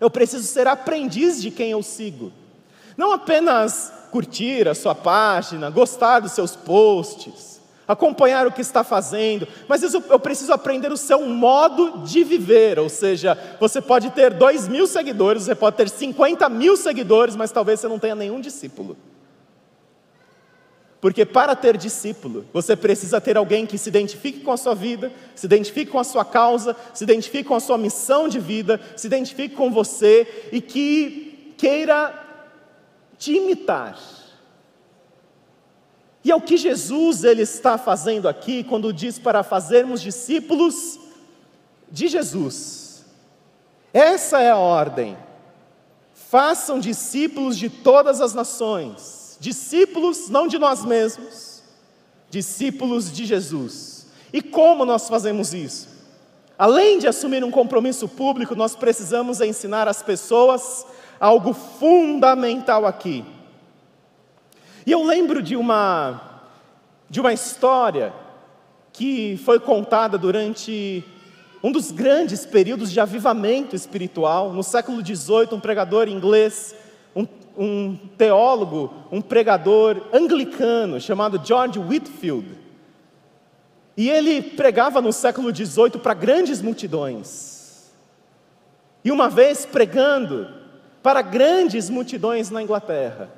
Eu 0.00 0.08
preciso 0.08 0.46
ser 0.46 0.66
aprendiz 0.66 1.42
de 1.42 1.50
quem 1.50 1.72
eu 1.72 1.82
sigo. 1.82 2.32
Não 2.96 3.12
apenas 3.12 3.92
curtir 4.10 4.68
a 4.68 4.74
sua 4.74 4.94
página, 4.94 5.70
gostar 5.70 6.20
dos 6.20 6.32
seus 6.32 6.54
posts, 6.54 7.60
acompanhar 7.88 8.46
o 8.46 8.52
que 8.52 8.60
está 8.60 8.84
fazendo, 8.84 9.48
mas 9.66 9.82
eu 9.82 10.20
preciso 10.20 10.52
aprender 10.52 10.92
o 10.92 10.96
seu 10.96 11.26
modo 11.26 12.04
de 12.04 12.22
viver. 12.22 12.78
Ou 12.78 12.88
seja, 12.88 13.36
você 13.58 13.80
pode 13.80 14.10
ter 14.10 14.34
dois 14.34 14.68
mil 14.68 14.86
seguidores, 14.86 15.44
você 15.44 15.54
pode 15.54 15.76
ter 15.76 15.88
50 15.88 16.48
mil 16.48 16.76
seguidores, 16.76 17.36
mas 17.36 17.50
talvez 17.50 17.80
você 17.80 17.88
não 17.88 17.98
tenha 17.98 18.14
nenhum 18.14 18.40
discípulo. 18.40 18.96
Porque 21.00 21.26
para 21.26 21.56
ter 21.56 21.76
discípulo, 21.76 22.46
você 22.52 22.76
precisa 22.76 23.20
ter 23.20 23.36
alguém 23.36 23.66
que 23.66 23.76
se 23.76 23.88
identifique 23.88 24.38
com 24.38 24.52
a 24.52 24.56
sua 24.56 24.72
vida, 24.72 25.10
se 25.34 25.46
identifique 25.46 25.90
com 25.90 25.98
a 25.98 26.04
sua 26.04 26.24
causa, 26.24 26.76
se 26.94 27.02
identifique 27.02 27.48
com 27.48 27.56
a 27.56 27.60
sua 27.60 27.76
missão 27.76 28.28
de 28.28 28.38
vida, 28.38 28.80
se 28.96 29.08
identifique 29.08 29.56
com 29.56 29.68
você 29.68 30.48
e 30.52 30.60
que 30.60 31.54
queira 31.58 32.21
te 33.22 33.36
imitar. 33.36 33.96
E 36.24 36.30
é 36.32 36.34
o 36.34 36.40
que 36.40 36.56
Jesus 36.56 37.22
ele 37.22 37.42
está 37.42 37.78
fazendo 37.78 38.28
aqui 38.28 38.64
quando 38.64 38.92
diz 38.92 39.16
para 39.16 39.44
fazermos 39.44 40.02
discípulos 40.02 40.98
de 41.88 42.08
Jesus. 42.08 43.04
Essa 43.94 44.40
é 44.40 44.50
a 44.50 44.56
ordem. 44.56 45.16
Façam 46.12 46.80
discípulos 46.80 47.56
de 47.56 47.70
todas 47.70 48.20
as 48.20 48.34
nações, 48.34 49.36
discípulos 49.38 50.28
não 50.28 50.48
de 50.48 50.58
nós 50.58 50.84
mesmos, 50.84 51.62
discípulos 52.28 53.12
de 53.12 53.24
Jesus. 53.24 54.08
E 54.32 54.42
como 54.42 54.84
nós 54.84 55.08
fazemos 55.08 55.54
isso? 55.54 55.91
Além 56.62 57.00
de 57.00 57.08
assumir 57.08 57.42
um 57.42 57.50
compromisso 57.50 58.06
público, 58.06 58.54
nós 58.54 58.76
precisamos 58.76 59.40
ensinar 59.40 59.88
as 59.88 60.00
pessoas 60.00 60.86
algo 61.18 61.52
fundamental 61.52 62.86
aqui. 62.86 63.24
E 64.86 64.92
eu 64.92 65.02
lembro 65.02 65.42
de 65.42 65.56
uma, 65.56 66.40
de 67.10 67.20
uma 67.20 67.32
história 67.32 68.12
que 68.92 69.40
foi 69.44 69.58
contada 69.58 70.16
durante 70.16 71.04
um 71.64 71.72
dos 71.72 71.90
grandes 71.90 72.46
períodos 72.46 72.92
de 72.92 73.00
avivamento 73.00 73.74
espiritual. 73.74 74.52
No 74.52 74.62
século 74.62 75.04
XVIII, 75.04 75.48
um 75.54 75.58
pregador 75.58 76.06
inglês, 76.06 76.76
um, 77.16 77.26
um 77.58 77.96
teólogo, 78.16 78.94
um 79.10 79.20
pregador 79.20 80.00
anglicano 80.12 81.00
chamado 81.00 81.40
George 81.44 81.80
Whitfield. 81.80 82.61
E 83.96 84.08
ele 84.08 84.42
pregava 84.42 85.00
no 85.00 85.12
século 85.12 85.54
XVIII 85.54 85.98
para 86.02 86.14
grandes 86.14 86.62
multidões. 86.62 87.92
E 89.04 89.10
uma 89.10 89.28
vez 89.28 89.66
pregando, 89.66 90.48
para 91.02 91.20
grandes 91.20 91.90
multidões 91.90 92.50
na 92.50 92.62
Inglaterra. 92.62 93.30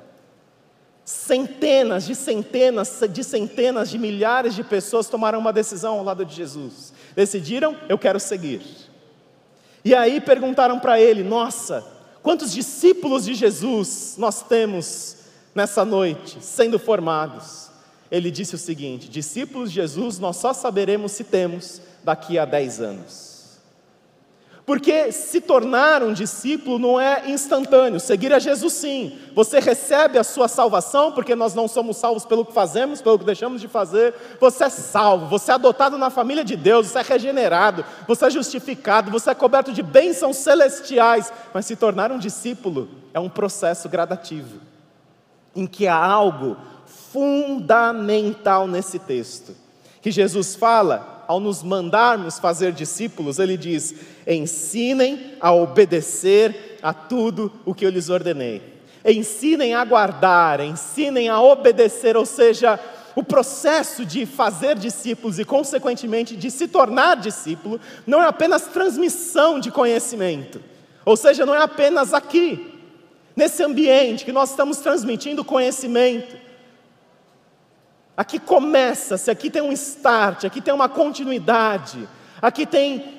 Centenas 1.03 2.05
de 2.05 2.15
centenas 2.15 3.01
de 3.09 3.23
centenas 3.23 3.89
de 3.89 3.97
milhares 3.97 4.55
de 4.55 4.63
pessoas 4.63 5.07
tomaram 5.07 5.39
uma 5.39 5.53
decisão 5.53 5.99
ao 5.99 6.03
lado 6.03 6.25
de 6.25 6.33
Jesus. 6.33 6.93
Decidiram, 7.15 7.75
eu 7.89 7.97
quero 7.97 8.19
seguir. 8.19 8.61
E 9.83 9.93
aí 9.93 10.19
perguntaram 10.19 10.79
para 10.79 10.99
ele: 10.99 11.23
Nossa, 11.23 11.85
quantos 12.23 12.51
discípulos 12.51 13.25
de 13.25 13.35
Jesus 13.35 14.15
nós 14.17 14.41
temos 14.41 15.17
nessa 15.53 15.85
noite 15.85 16.43
sendo 16.43 16.79
formados? 16.79 17.69
Ele 18.11 18.31
disse 18.31 18.55
o 18.55 18.59
seguinte: 18.59 19.09
Discípulos 19.09 19.69
de 19.69 19.75
Jesus 19.75 20.19
nós 20.19 20.37
só 20.37 20.53
saberemos 20.53 21.11
se 21.11 21.23
temos 21.23 21.81
daqui 22.03 22.37
a 22.37 22.45
10 22.45 22.81
anos. 22.81 23.35
Porque 24.65 25.11
se 25.11 25.39
tornar 25.39 26.01
um 26.01 26.11
discípulo 26.11 26.79
não 26.79 26.99
é 26.99 27.29
instantâneo, 27.29 27.99
seguir 27.99 28.33
a 28.33 28.39
Jesus 28.39 28.73
sim. 28.73 29.15
Você 29.35 29.59
recebe 29.59 30.17
a 30.17 30.23
sua 30.23 30.47
salvação, 30.47 31.11
porque 31.11 31.35
nós 31.35 31.53
não 31.53 31.67
somos 31.67 31.97
salvos 31.97 32.25
pelo 32.25 32.43
que 32.43 32.51
fazemos, 32.51 32.99
pelo 32.99 33.19
que 33.19 33.25
deixamos 33.25 33.61
de 33.61 33.67
fazer. 33.67 34.15
Você 34.39 34.63
é 34.63 34.69
salvo, 34.69 35.27
você 35.27 35.51
é 35.51 35.53
adotado 35.53 35.99
na 35.99 36.09
família 36.09 36.43
de 36.43 36.55
Deus, 36.55 36.87
você 36.87 36.97
é 36.97 37.03
regenerado, 37.03 37.85
você 38.07 38.25
é 38.25 38.29
justificado, 38.31 39.11
você 39.11 39.29
é 39.29 39.35
coberto 39.35 39.71
de 39.71 39.83
bênçãos 39.83 40.37
celestiais. 40.37 41.31
Mas 41.53 41.67
se 41.67 41.75
tornar 41.75 42.11
um 42.11 42.17
discípulo 42.17 42.89
é 43.13 43.19
um 43.19 43.29
processo 43.29 43.87
gradativo, 43.87 44.59
em 45.55 45.67
que 45.67 45.87
há 45.87 46.03
algo 46.03 46.57
fundamental 47.15 48.67
nesse 48.67 48.99
texto, 48.99 49.55
que 50.01 50.11
Jesus 50.11 50.53
fala 50.53 51.23
ao 51.29 51.39
nos 51.39 51.63
mandarmos 51.63 52.39
fazer 52.39 52.73
discípulos, 52.73 53.39
ele 53.39 53.55
diz: 53.55 53.95
ensinem 54.27 55.35
a 55.39 55.53
obedecer 55.53 56.77
a 56.83 56.93
tudo 56.93 57.49
o 57.63 57.73
que 57.73 57.85
eu 57.85 57.89
lhes 57.89 58.09
ordenei. 58.09 58.61
Ensinem 59.05 59.73
a 59.73 59.85
guardar, 59.85 60.59
ensinem 60.59 61.29
a 61.29 61.41
obedecer, 61.41 62.17
ou 62.17 62.25
seja, 62.25 62.77
o 63.15 63.23
processo 63.23 64.03
de 64.03 64.25
fazer 64.25 64.75
discípulos 64.75 65.39
e, 65.39 65.45
consequentemente, 65.45 66.35
de 66.35 66.51
se 66.51 66.67
tornar 66.67 67.15
discípulo, 67.15 67.79
não 68.05 68.21
é 68.21 68.27
apenas 68.27 68.63
transmissão 68.63 69.57
de 69.57 69.71
conhecimento, 69.71 70.59
ou 71.05 71.15
seja, 71.15 71.45
não 71.45 71.55
é 71.55 71.61
apenas 71.61 72.13
aqui, 72.13 72.73
nesse 73.37 73.63
ambiente 73.63 74.25
que 74.25 74.33
nós 74.33 74.49
estamos 74.49 74.79
transmitindo 74.79 75.45
conhecimento, 75.45 76.44
Aqui 78.17 78.39
começa-se, 78.39 79.29
aqui 79.29 79.49
tem 79.49 79.61
um 79.61 79.73
start, 79.73 80.45
aqui 80.45 80.61
tem 80.61 80.73
uma 80.73 80.87
continuidade, 80.87 82.07
aqui 82.41 82.65
tem 82.65 83.13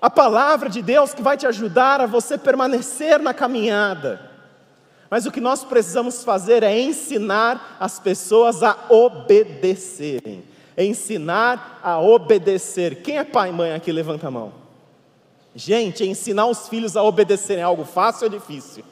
a 0.00 0.10
palavra 0.10 0.68
de 0.68 0.82
Deus 0.82 1.14
que 1.14 1.22
vai 1.22 1.36
te 1.36 1.46
ajudar 1.46 2.00
a 2.02 2.06
você 2.06 2.36
permanecer 2.36 3.18
na 3.18 3.32
caminhada. 3.32 4.30
Mas 5.08 5.24
o 5.24 5.30
que 5.30 5.40
nós 5.40 5.64
precisamos 5.64 6.22
fazer 6.22 6.62
é 6.62 6.78
ensinar 6.78 7.76
as 7.80 7.98
pessoas 7.98 8.62
a 8.62 8.76
obedecerem. 8.90 10.44
Ensinar 10.76 11.80
a 11.82 12.00
obedecer. 12.00 12.96
Quem 12.96 13.16
é 13.16 13.24
pai 13.24 13.48
e 13.48 13.52
mãe 13.52 13.72
aqui? 13.72 13.92
Levanta 13.92 14.28
a 14.28 14.30
mão. 14.30 14.52
Gente, 15.54 16.04
ensinar 16.04 16.46
os 16.46 16.68
filhos 16.68 16.96
a 16.96 17.02
obedecerem 17.02 17.62
é 17.62 17.64
algo 17.64 17.84
fácil 17.84 18.24
ou 18.24 18.30
difícil? 18.30 18.84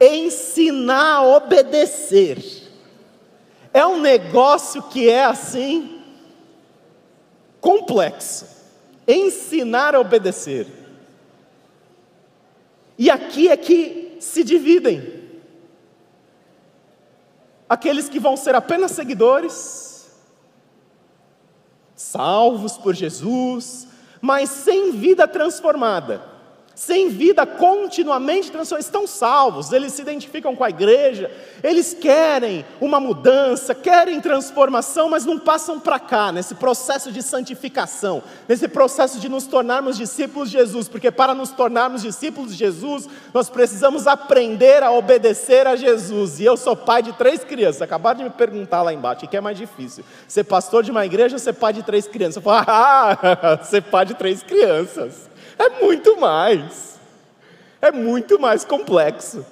Ensinar 0.00 1.16
a 1.16 1.22
obedecer 1.22 2.65
é 3.76 3.86
um 3.86 4.00
negócio 4.00 4.82
que 4.84 5.06
é 5.06 5.22
assim 5.22 6.02
complexo. 7.60 8.48
Ensinar 9.06 9.94
a 9.94 10.00
obedecer. 10.00 10.66
E 12.96 13.10
aqui 13.10 13.50
é 13.50 13.56
que 13.56 14.16
se 14.18 14.42
dividem. 14.42 15.28
Aqueles 17.68 18.08
que 18.08 18.18
vão 18.18 18.34
ser 18.34 18.54
apenas 18.54 18.92
seguidores, 18.92 20.10
salvos 21.94 22.78
por 22.78 22.94
Jesus, 22.94 23.88
mas 24.22 24.48
sem 24.48 24.92
vida 24.92 25.28
transformada. 25.28 26.35
Sem 26.76 27.08
vida 27.08 27.46
continuamente 27.46 28.52
transformados, 28.52 28.84
estão 28.84 29.06
salvos, 29.06 29.72
eles 29.72 29.94
se 29.94 30.02
identificam 30.02 30.54
com 30.54 30.62
a 30.62 30.68
igreja, 30.68 31.30
eles 31.64 31.94
querem 31.94 32.66
uma 32.78 33.00
mudança, 33.00 33.74
querem 33.74 34.20
transformação, 34.20 35.08
mas 35.08 35.24
não 35.24 35.38
passam 35.38 35.80
para 35.80 35.98
cá, 35.98 36.30
nesse 36.30 36.54
processo 36.54 37.10
de 37.10 37.22
santificação, 37.22 38.22
nesse 38.46 38.68
processo 38.68 39.18
de 39.18 39.26
nos 39.26 39.46
tornarmos 39.46 39.96
discípulos 39.96 40.50
de 40.50 40.58
Jesus, 40.58 40.86
porque 40.86 41.10
para 41.10 41.34
nos 41.34 41.50
tornarmos 41.50 42.02
discípulos 42.02 42.52
de 42.52 42.58
Jesus, 42.58 43.08
nós 43.32 43.48
precisamos 43.48 44.06
aprender 44.06 44.82
a 44.82 44.92
obedecer 44.92 45.66
a 45.66 45.76
Jesus. 45.76 46.40
E 46.40 46.44
eu 46.44 46.58
sou 46.58 46.76
pai 46.76 47.02
de 47.02 47.14
três 47.14 47.42
crianças, 47.42 47.80
acabaram 47.80 48.18
de 48.18 48.24
me 48.24 48.30
perguntar 48.30 48.82
lá 48.82 48.92
embaixo, 48.92 49.24
o 49.24 49.28
que 49.28 49.36
é 49.38 49.40
mais 49.40 49.56
difícil? 49.56 50.04
Ser 50.28 50.44
pastor 50.44 50.82
de 50.82 50.90
uma 50.90 51.06
igreja 51.06 51.36
ou 51.36 51.38
ser 51.38 51.54
pai 51.54 51.72
de 51.72 51.82
três 51.82 52.06
crianças? 52.06 52.36
Eu 52.36 52.42
falo, 52.42 52.64
ah, 52.68 53.60
ser 53.62 53.80
pai 53.80 54.04
de 54.04 54.12
três 54.12 54.42
crianças. 54.42 55.34
É 55.58 55.68
muito 55.82 56.18
mais. 56.18 56.98
É 57.80 57.90
muito 57.92 58.38
mais 58.38 58.64
complexo. 58.64 59.44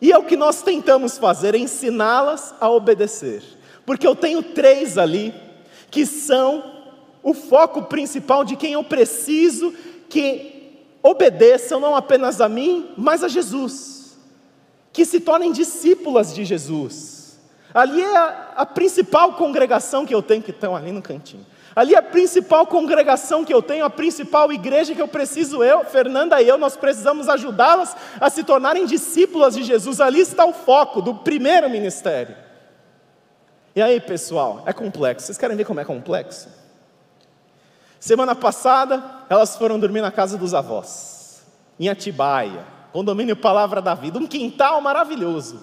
E 0.00 0.10
é 0.10 0.18
o 0.18 0.24
que 0.24 0.36
nós 0.36 0.62
tentamos 0.62 1.16
fazer, 1.16 1.54
é 1.54 1.58
ensiná-las 1.58 2.54
a 2.60 2.68
obedecer. 2.68 3.42
Porque 3.86 4.06
eu 4.06 4.16
tenho 4.16 4.42
três 4.42 4.98
ali 4.98 5.32
que 5.90 6.04
são 6.04 6.72
o 7.22 7.32
foco 7.32 7.82
principal 7.82 8.44
de 8.44 8.56
quem 8.56 8.72
eu 8.72 8.82
preciso 8.82 9.72
que 10.08 10.86
obedeçam 11.02 11.78
não 11.78 11.94
apenas 11.94 12.40
a 12.40 12.48
mim, 12.48 12.90
mas 12.96 13.22
a 13.22 13.28
Jesus. 13.28 14.18
Que 14.92 15.04
se 15.04 15.20
tornem 15.20 15.52
discípulas 15.52 16.34
de 16.34 16.44
Jesus. 16.44 17.38
Ali 17.72 18.02
é 18.02 18.16
a, 18.16 18.52
a 18.56 18.66
principal 18.66 19.34
congregação 19.34 20.04
que 20.04 20.14
eu 20.14 20.22
tenho, 20.22 20.42
que 20.42 20.50
estão 20.50 20.76
ali 20.76 20.92
no 20.92 21.00
cantinho. 21.00 21.46
Ali 21.74 21.96
a 21.96 22.02
principal 22.02 22.66
congregação 22.66 23.44
que 23.44 23.52
eu 23.52 23.62
tenho, 23.62 23.84
a 23.84 23.90
principal 23.90 24.52
igreja 24.52 24.94
que 24.94 25.00
eu 25.00 25.08
preciso, 25.08 25.64
eu, 25.64 25.84
Fernanda 25.84 26.40
e 26.40 26.48
eu, 26.48 26.58
nós 26.58 26.76
precisamos 26.76 27.28
ajudá-las 27.28 27.96
a 28.20 28.28
se 28.28 28.44
tornarem 28.44 28.84
discípulas 28.84 29.54
de 29.54 29.62
Jesus. 29.62 30.00
Ali 30.00 30.20
está 30.20 30.44
o 30.44 30.52
foco 30.52 31.00
do 31.00 31.14
primeiro 31.14 31.70
ministério. 31.70 32.36
E 33.74 33.80
aí, 33.80 34.00
pessoal, 34.00 34.62
é 34.66 34.72
complexo. 34.72 35.26
Vocês 35.26 35.38
querem 35.38 35.56
ver 35.56 35.64
como 35.64 35.80
é 35.80 35.84
complexo? 35.84 36.48
Semana 37.98 38.34
passada, 38.34 39.02
elas 39.30 39.56
foram 39.56 39.78
dormir 39.78 40.02
na 40.02 40.10
casa 40.10 40.36
dos 40.36 40.52
avós, 40.52 41.42
em 41.78 41.88
Atibaia, 41.88 42.66
condomínio 42.92 43.36
Palavra 43.36 43.80
da 43.80 43.94
Vida, 43.94 44.18
um 44.18 44.26
quintal 44.26 44.80
maravilhoso. 44.80 45.60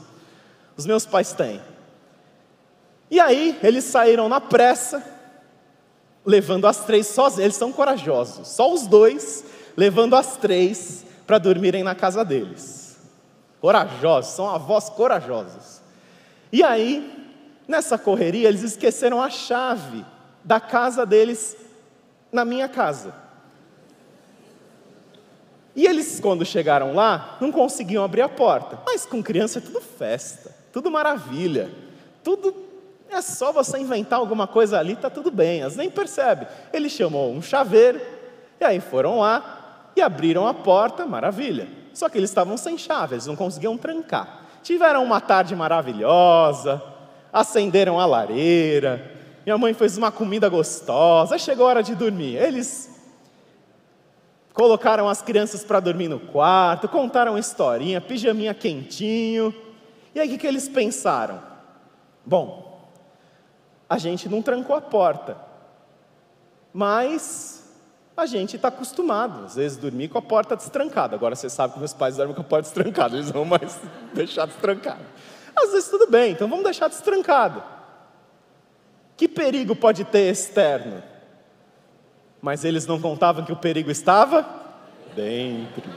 Os 0.76 0.86
meus 0.86 1.06
pais 1.06 1.34
têm. 1.34 1.62
E 3.12 3.20
aí, 3.20 3.60
eles 3.62 3.84
saíram 3.84 4.30
na 4.30 4.40
pressa, 4.40 5.04
levando 6.26 6.68
as 6.68 6.86
três 6.86 7.08
sozinhos. 7.08 7.46
Eles 7.46 7.56
são 7.56 7.72
corajosos, 7.72 8.48
só 8.48 8.72
os 8.74 8.88
dois 8.88 9.44
levando 9.76 10.16
as 10.16 10.38
três 10.38 11.06
para 11.26 11.38
dormirem 11.38 11.84
na 11.84 11.96
casa 11.96 12.26
deles. 12.26 12.98
Corajosos, 13.62 14.34
são 14.34 14.50
avós 14.50 14.90
corajosos. 14.90 15.82
E 16.52 16.64
aí, 16.64 17.38
nessa 17.68 17.98
correria, 17.98 18.48
eles 18.48 18.64
esqueceram 18.64 19.22
a 19.22 19.30
chave 19.30 20.06
da 20.44 20.60
casa 20.60 21.06
deles 21.06 21.56
na 22.32 22.44
minha 22.44 22.68
casa. 22.68 23.14
E 25.76 25.86
eles, 25.86 26.20
quando 26.20 26.46
chegaram 26.46 26.94
lá, 26.94 27.38
não 27.40 27.52
conseguiam 27.52 28.04
abrir 28.04 28.22
a 28.22 28.30
porta. 28.30 28.80
Mas 28.86 29.06
com 29.06 29.22
criança 29.24 29.60
é 29.60 29.62
tudo 29.62 29.80
festa, 29.80 30.54
tudo 30.74 30.90
maravilha, 30.90 31.70
tudo 32.24 32.69
é 33.10 33.22
só 33.22 33.52
você 33.52 33.78
inventar 33.80 34.20
alguma 34.20 34.48
coisa 34.48 34.78
ali, 34.80 34.94
está 34.94 35.10
tudo 35.10 35.32
bem, 35.32 35.62
elas 35.62 35.76
nem 35.76 35.90
percebem. 35.90 36.48
Ele 36.72 36.90
chamou 36.90 37.32
um 37.32 37.42
chaveiro, 37.42 38.00
e 38.60 38.64
aí 38.64 38.80
foram 38.80 39.20
lá 39.20 39.92
e 39.96 40.02
abriram 40.02 40.48
a 40.48 40.54
porta, 40.54 41.06
maravilha. 41.06 41.68
Só 41.94 42.08
que 42.08 42.18
eles 42.18 42.30
estavam 42.30 42.56
sem 42.56 42.78
chave, 42.78 43.16
eles 43.16 43.26
não 43.26 43.36
conseguiam 43.36 43.78
trancar. 43.78 44.42
Tiveram 44.62 45.04
uma 45.04 45.20
tarde 45.20 45.56
maravilhosa, 45.56 46.82
acenderam 47.34 48.00
a 48.00 48.06
lareira, 48.06 49.18
minha 49.46 49.58
mãe 49.58 49.74
fez 49.74 49.98
uma 49.98 50.12
comida 50.12 50.48
gostosa, 50.48 51.38
chegou 51.38 51.66
a 51.66 51.70
hora 51.70 51.84
de 51.84 51.96
dormir. 51.96 52.36
Eles 52.36 52.90
colocaram 54.54 55.10
as 55.10 55.22
crianças 55.22 55.64
para 55.64 55.80
dormir 55.80 56.08
no 56.08 56.20
quarto, 56.20 56.88
contaram 56.88 57.38
historinha, 57.38 58.00
pijaminha 58.00 58.54
quentinho. 58.54 59.52
E 60.14 60.20
aí 60.20 60.36
o 60.36 60.38
que 60.38 60.46
eles 60.46 60.70
pensaram? 60.70 61.42
Bom, 62.24 62.69
a 63.90 63.98
gente 63.98 64.30
não 64.30 64.42
trancou 64.42 64.76
a 64.76 64.82
porta, 64.82 65.36
mas 66.72 67.68
a 68.16 68.26
gente 68.28 68.56
está 68.56 68.68
acostumado, 68.68 69.46
às 69.46 69.56
vezes, 69.56 69.78
dormir 69.78 70.10
com 70.10 70.18
a 70.18 70.22
porta 70.22 70.56
destrancada. 70.56 71.16
Agora 71.16 71.36
você 71.36 71.50
sabe 71.50 71.74
que 71.74 71.80
meus 71.80 71.94
pais 71.94 72.18
dormem 72.18 72.36
com 72.36 72.42
a 72.42 72.44
porta 72.44 72.68
destrancada, 72.68 73.16
eles 73.16 73.32
vão 73.32 73.46
mais 73.46 73.80
deixar 74.14 74.46
destrancada. 74.46 75.02
Às 75.56 75.72
vezes 75.72 75.90
tudo 75.90 76.08
bem, 76.08 76.34
então 76.34 76.48
vamos 76.48 76.64
deixar 76.64 76.88
destrancado. 76.88 77.64
Que 79.18 79.28
perigo 79.28 79.76
pode 79.76 80.04
ter 80.06 80.30
externo? 80.30 81.02
Mas 82.42 82.64
eles 82.64 82.86
não 82.86 83.02
contavam 83.02 83.44
que 83.44 83.52
o 83.52 83.58
perigo 83.58 83.90
estava 83.90 84.46
dentro. 85.16 85.90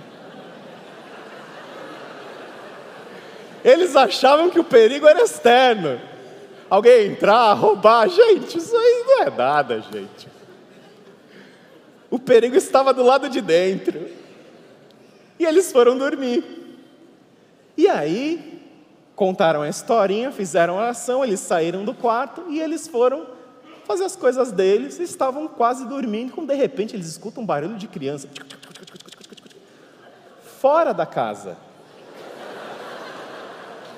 Eles 3.62 3.94
achavam 3.94 4.50
que 4.50 4.58
o 4.58 4.64
perigo 4.64 5.06
era 5.06 5.22
externo 5.22 6.11
alguém 6.72 7.08
entrar, 7.08 7.52
roubar. 7.52 8.08
Gente, 8.08 8.56
isso 8.56 8.74
aí 8.74 9.04
não 9.06 9.22
é 9.24 9.30
nada, 9.30 9.82
gente. 9.82 10.26
O 12.10 12.18
perigo 12.18 12.56
estava 12.56 12.94
do 12.94 13.02
lado 13.02 13.28
de 13.28 13.42
dentro. 13.42 14.08
E 15.38 15.44
eles 15.44 15.70
foram 15.70 15.98
dormir. 15.98 16.42
E 17.76 17.86
aí, 17.86 18.62
contaram 19.14 19.60
a 19.60 19.68
historinha, 19.68 20.32
fizeram 20.32 20.78
a 20.78 20.84
oração, 20.84 21.22
eles 21.22 21.40
saíram 21.40 21.84
do 21.84 21.92
quarto 21.92 22.46
e 22.48 22.58
eles 22.58 22.88
foram 22.88 23.26
fazer 23.84 24.04
as 24.04 24.16
coisas 24.16 24.50
deles, 24.50 24.98
estavam 24.98 25.46
quase 25.48 25.84
dormindo, 25.84 26.32
quando 26.32 26.48
de 26.48 26.54
repente 26.54 26.96
eles 26.96 27.06
escutam 27.06 27.42
um 27.42 27.46
barulho 27.46 27.76
de 27.76 27.86
criança. 27.86 28.30
Fora 30.58 30.94
da 30.94 31.04
casa. 31.04 31.58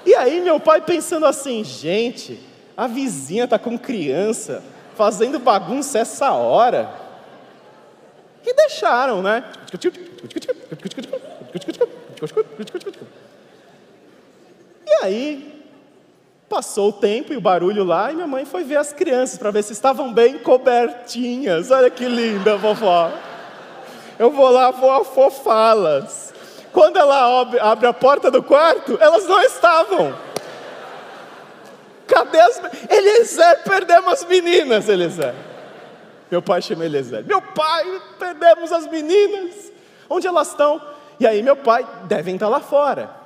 E 0.04 0.12
aí 0.14 0.40
meu 0.40 0.58
pai 0.58 0.80
pensando 0.80 1.24
assim, 1.24 1.62
gente, 1.62 2.53
a 2.76 2.86
vizinha 2.86 3.44
está 3.44 3.58
com 3.58 3.78
criança, 3.78 4.62
fazendo 4.96 5.38
bagunça 5.38 5.98
essa 5.98 6.32
hora. 6.32 6.90
E 8.44 8.52
deixaram, 8.54 9.22
né? 9.22 9.44
E 14.86 15.04
aí, 15.04 15.62
passou 16.48 16.90
o 16.90 16.92
tempo 16.92 17.32
e 17.32 17.36
o 17.36 17.40
barulho 17.40 17.84
lá, 17.84 18.12
e 18.12 18.14
minha 18.14 18.26
mãe 18.26 18.44
foi 18.44 18.64
ver 18.64 18.76
as 18.76 18.92
crianças 18.92 19.38
para 19.38 19.50
ver 19.50 19.62
se 19.62 19.72
estavam 19.72 20.12
bem 20.12 20.38
cobertinhas. 20.38 21.70
Olha 21.70 21.88
que 21.90 22.06
linda, 22.06 22.56
vovó. 22.56 23.10
Eu 24.18 24.30
vou 24.30 24.50
lá, 24.50 24.70
vou 24.70 24.90
afofá-las. 24.90 26.32
Quando 26.72 26.98
ela 26.98 27.40
abre 27.60 27.86
a 27.86 27.92
porta 27.92 28.30
do 28.30 28.42
quarto, 28.42 28.98
elas 29.00 29.26
não 29.26 29.40
estavam. 29.40 30.14
Cadê 32.06 32.40
as. 32.40 32.60
Eliezer, 32.90 33.62
perdemos 33.64 34.12
as 34.12 34.24
meninas, 34.24 34.88
Eliezer. 34.88 35.34
Meu 36.30 36.42
pai 36.42 36.60
chama 36.62 36.84
Eliezer. 36.84 37.24
Meu 37.24 37.40
pai, 37.40 38.02
perdemos 38.18 38.72
as 38.72 38.86
meninas. 38.86 39.72
Onde 40.08 40.26
elas 40.26 40.48
estão? 40.48 40.80
E 41.18 41.26
aí, 41.26 41.42
meu 41.42 41.56
pai, 41.56 41.86
devem 42.06 42.34
estar 42.34 42.48
lá 42.48 42.60
fora. 42.60 43.24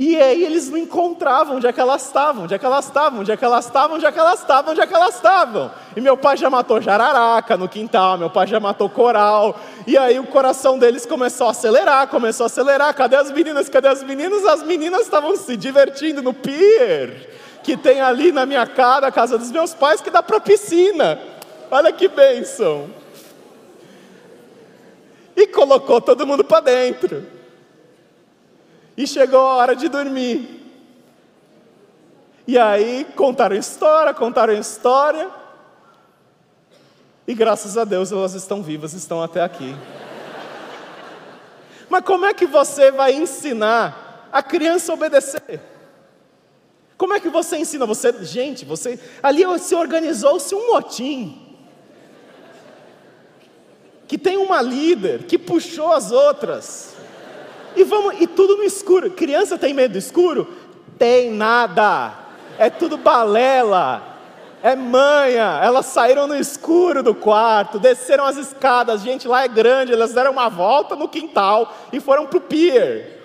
E 0.00 0.16
aí 0.16 0.44
eles 0.44 0.70
não 0.70 0.78
encontravam 0.78 1.56
onde 1.56 1.66
é 1.66 1.72
que 1.72 1.80
elas 1.80 2.06
estavam, 2.06 2.44
onde 2.44 2.54
é 2.54 2.58
que 2.58 2.64
elas 2.64 2.84
estavam, 2.84 3.18
onde 3.18 3.32
é 3.32 3.36
que 3.36 3.44
elas 3.44 3.64
estavam, 3.64 3.96
onde 3.96 4.06
é 4.06 4.12
que 4.12 4.20
elas 4.20 4.38
estavam, 4.38 4.70
onde 4.70 4.80
é 4.80 4.86
que 4.86 4.94
elas 4.94 5.14
estavam. 5.16 5.70
E 5.96 6.00
meu 6.00 6.16
pai 6.16 6.36
já 6.36 6.48
matou 6.48 6.80
jararaca 6.80 7.56
no 7.56 7.68
quintal, 7.68 8.16
meu 8.16 8.30
pai 8.30 8.46
já 8.46 8.60
matou 8.60 8.88
coral. 8.88 9.58
E 9.88 9.98
aí 9.98 10.20
o 10.20 10.26
coração 10.28 10.78
deles 10.78 11.04
começou 11.04 11.48
a 11.48 11.50
acelerar, 11.50 12.06
começou 12.06 12.44
a 12.44 12.46
acelerar. 12.46 12.94
Cadê 12.94 13.16
as 13.16 13.32
meninas? 13.32 13.68
Cadê 13.68 13.88
as 13.88 14.04
meninas? 14.04 14.44
As 14.44 14.62
meninas 14.62 15.00
estavam 15.00 15.34
se 15.36 15.56
divertindo 15.56 16.22
no 16.22 16.32
pier 16.32 17.28
que 17.68 17.76
tem 17.76 18.00
ali 18.00 18.32
na 18.32 18.46
minha 18.46 18.66
cara, 18.66 19.08
a 19.08 19.12
casa 19.12 19.36
dos 19.36 19.52
meus 19.52 19.74
pais, 19.74 20.00
que 20.00 20.08
dá 20.08 20.22
para 20.22 20.40
piscina. 20.40 21.20
Olha 21.70 21.92
que 21.92 22.08
bênção. 22.08 22.88
E 25.36 25.46
colocou 25.48 26.00
todo 26.00 26.26
mundo 26.26 26.42
para 26.42 26.60
dentro. 26.60 27.26
E 28.96 29.06
chegou 29.06 29.40
a 29.40 29.56
hora 29.56 29.76
de 29.76 29.86
dormir. 29.86 30.64
E 32.46 32.58
aí 32.58 33.06
contaram 33.14 33.54
história, 33.54 34.14
contaram 34.14 34.54
história. 34.54 35.28
E 37.26 37.34
graças 37.34 37.76
a 37.76 37.84
Deus 37.84 38.10
elas 38.10 38.32
estão 38.32 38.62
vivas, 38.62 38.94
estão 38.94 39.22
até 39.22 39.42
aqui. 39.42 39.76
Mas 41.90 42.02
como 42.02 42.24
é 42.24 42.32
que 42.32 42.46
você 42.46 42.90
vai 42.90 43.12
ensinar 43.12 44.26
a 44.32 44.42
criança 44.42 44.90
a 44.90 44.94
obedecer? 44.94 45.77
Como 46.98 47.14
é 47.14 47.20
que 47.20 47.30
você 47.30 47.56
ensina? 47.56 47.86
Você, 47.86 48.12
gente, 48.24 48.66
você 48.66 48.98
ali 49.22 49.44
se 49.58 49.74
organizou-se 49.74 50.54
um 50.54 50.72
motim. 50.72 51.48
que 54.08 54.16
tem 54.16 54.38
uma 54.38 54.62
líder 54.62 55.24
que 55.24 55.38
puxou 55.38 55.92
as 55.92 56.10
outras. 56.10 56.94
E 57.76 57.84
vamos, 57.84 58.18
e 58.18 58.26
tudo 58.26 58.56
no 58.56 58.64
escuro. 58.64 59.10
Criança 59.10 59.58
tem 59.58 59.74
medo 59.74 59.92
do 59.92 59.98
escuro? 59.98 60.48
Tem 60.98 61.30
nada. 61.30 62.14
É 62.58 62.70
tudo 62.70 62.96
balela. 62.96 64.02
É 64.62 64.74
manha. 64.74 65.60
Elas 65.62 65.86
saíram 65.86 66.26
no 66.26 66.34
escuro 66.34 67.02
do 67.02 67.14
quarto, 67.14 67.78
desceram 67.78 68.24
as 68.24 68.38
escadas. 68.38 69.02
Gente, 69.02 69.28
lá 69.28 69.44
é 69.44 69.48
grande. 69.48 69.92
Elas 69.92 70.14
deram 70.14 70.32
uma 70.32 70.48
volta 70.48 70.96
no 70.96 71.06
quintal 71.06 71.76
e 71.92 72.00
foram 72.00 72.26
pro 72.26 72.40
pier. 72.40 73.17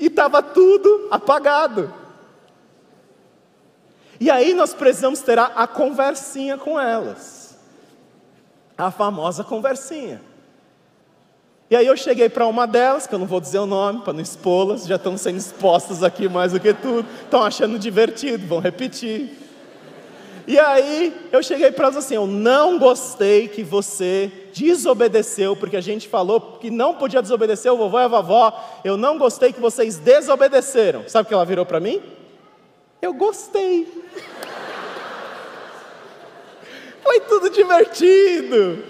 E 0.00 0.06
estava 0.06 0.42
tudo 0.42 1.08
apagado. 1.10 1.92
E 4.18 4.30
aí 4.30 4.54
nós 4.54 4.74
precisamos 4.74 5.20
ter 5.20 5.38
a, 5.38 5.44
a 5.44 5.66
conversinha 5.66 6.58
com 6.58 6.80
elas. 6.80 7.58
A 8.76 8.90
famosa 8.90 9.44
conversinha. 9.44 10.22
E 11.70 11.76
aí 11.76 11.86
eu 11.86 11.96
cheguei 11.96 12.28
para 12.28 12.46
uma 12.46 12.66
delas, 12.66 13.06
que 13.06 13.14
eu 13.14 13.18
não 13.18 13.26
vou 13.26 13.40
dizer 13.40 13.60
o 13.60 13.66
nome 13.66 14.00
para 14.00 14.12
não 14.12 14.20
expô-las, 14.20 14.86
já 14.86 14.96
estão 14.96 15.16
sendo 15.16 15.36
expostas 15.36 16.02
aqui 16.02 16.28
mais 16.28 16.50
do 16.50 16.58
que 16.58 16.74
tudo, 16.74 17.06
estão 17.22 17.44
achando 17.44 17.78
divertido, 17.78 18.44
vão 18.46 18.58
repetir. 18.58 19.38
E 20.46 20.58
aí 20.58 21.14
eu 21.32 21.42
cheguei 21.42 21.70
para 21.70 21.86
elas 21.86 21.96
assim: 21.96 22.14
eu 22.14 22.26
não 22.26 22.78
gostei 22.78 23.48
que 23.48 23.62
você 23.62 24.30
desobedeceu, 24.52 25.54
porque 25.56 25.76
a 25.76 25.80
gente 25.80 26.08
falou 26.08 26.58
que 26.60 26.70
não 26.70 26.94
podia 26.94 27.22
desobedecer 27.22 27.72
o 27.72 27.76
vovô 27.76 27.98
e 27.98 28.04
a 28.04 28.08
vovó. 28.08 28.80
Eu 28.84 28.96
não 28.96 29.18
gostei 29.18 29.52
que 29.52 29.60
vocês 29.60 29.98
desobedeceram. 29.98 31.04
Sabe 31.08 31.26
o 31.26 31.28
que 31.28 31.34
ela 31.34 31.44
virou 31.44 31.66
para 31.66 31.80
mim? 31.80 32.02
Eu 33.00 33.12
gostei. 33.14 33.86
Foi 37.02 37.20
tudo 37.20 37.50
divertido. 37.50 38.84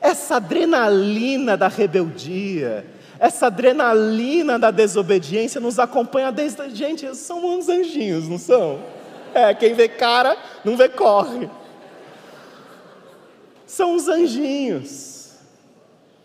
Essa 0.00 0.36
adrenalina 0.36 1.56
da 1.56 1.68
rebeldia, 1.68 2.86
essa 3.18 3.46
adrenalina 3.46 4.58
da 4.58 4.70
desobediência 4.70 5.60
nos 5.60 5.78
acompanha 5.78 6.32
desde. 6.32 6.70
Gente, 6.74 7.14
são 7.14 7.44
uns 7.44 7.68
anjinhos, 7.68 8.28
não 8.28 8.38
são? 8.38 8.80
É, 9.34 9.54
quem 9.54 9.74
vê 9.74 9.88
cara, 9.88 10.36
não 10.64 10.76
vê 10.76 10.88
corre. 10.88 11.48
São 13.66 13.94
os 13.94 14.08
anjinhos. 14.08 15.32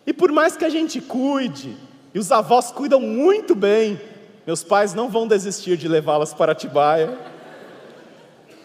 E 0.06 0.12
por 0.12 0.32
mais 0.32 0.56
que 0.56 0.64
a 0.64 0.68
gente 0.68 1.00
cuide, 1.00 1.76
e 2.14 2.18
os 2.18 2.32
avós 2.32 2.70
cuidam 2.70 3.00
muito 3.00 3.54
bem, 3.54 4.00
meus 4.46 4.64
pais 4.64 4.94
não 4.94 5.08
vão 5.08 5.26
desistir 5.26 5.76
de 5.76 5.86
levá-las 5.86 6.32
para 6.32 6.52
Atibaia. 6.52 7.18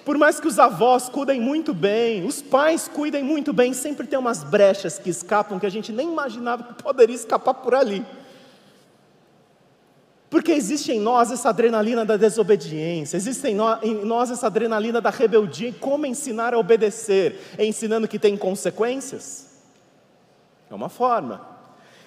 Por 0.06 0.18
mais 0.18 0.40
que 0.40 0.48
os 0.48 0.60
avós 0.60 1.08
cuidem 1.08 1.40
muito 1.40 1.74
bem, 1.74 2.26
os 2.26 2.42
pais 2.42 2.88
cuidem 2.88 3.24
muito 3.24 3.54
bem, 3.54 3.74
sempre 3.74 4.08
tem 4.08 4.20
umas 4.20 4.44
brechas 4.44 5.00
que 5.00 5.10
escapam 5.10 5.60
que 5.60 5.66
a 5.66 5.72
gente 5.72 5.92
nem 5.92 6.10
imaginava 6.10 6.64
que 6.64 6.84
poderia 6.84 7.16
escapar 7.16 7.54
por 7.54 7.74
ali. 7.74 8.06
Porque 10.34 10.52
existe 10.52 10.92
em 10.92 11.00
nós 11.00 11.32
essa 11.32 11.50
adrenalina 11.50 12.04
da 12.04 12.18
desobediência, 12.18 13.18
existe 13.18 13.48
em 13.48 13.56
nós 14.04 14.32
essa 14.32 14.48
adrenalina 14.48 15.00
da 15.00 15.12
rebeldia. 15.12 15.70
E 15.70 15.74
como 15.74 16.08
ensinar 16.08 16.56
a 16.56 16.58
obedecer? 16.58 17.40
É 17.56 17.64
ensinando 17.64 18.08
que 18.08 18.18
tem 18.18 18.36
consequências? 18.36 19.52
É 20.72 20.74
uma 20.74 20.90
forma. 20.90 21.48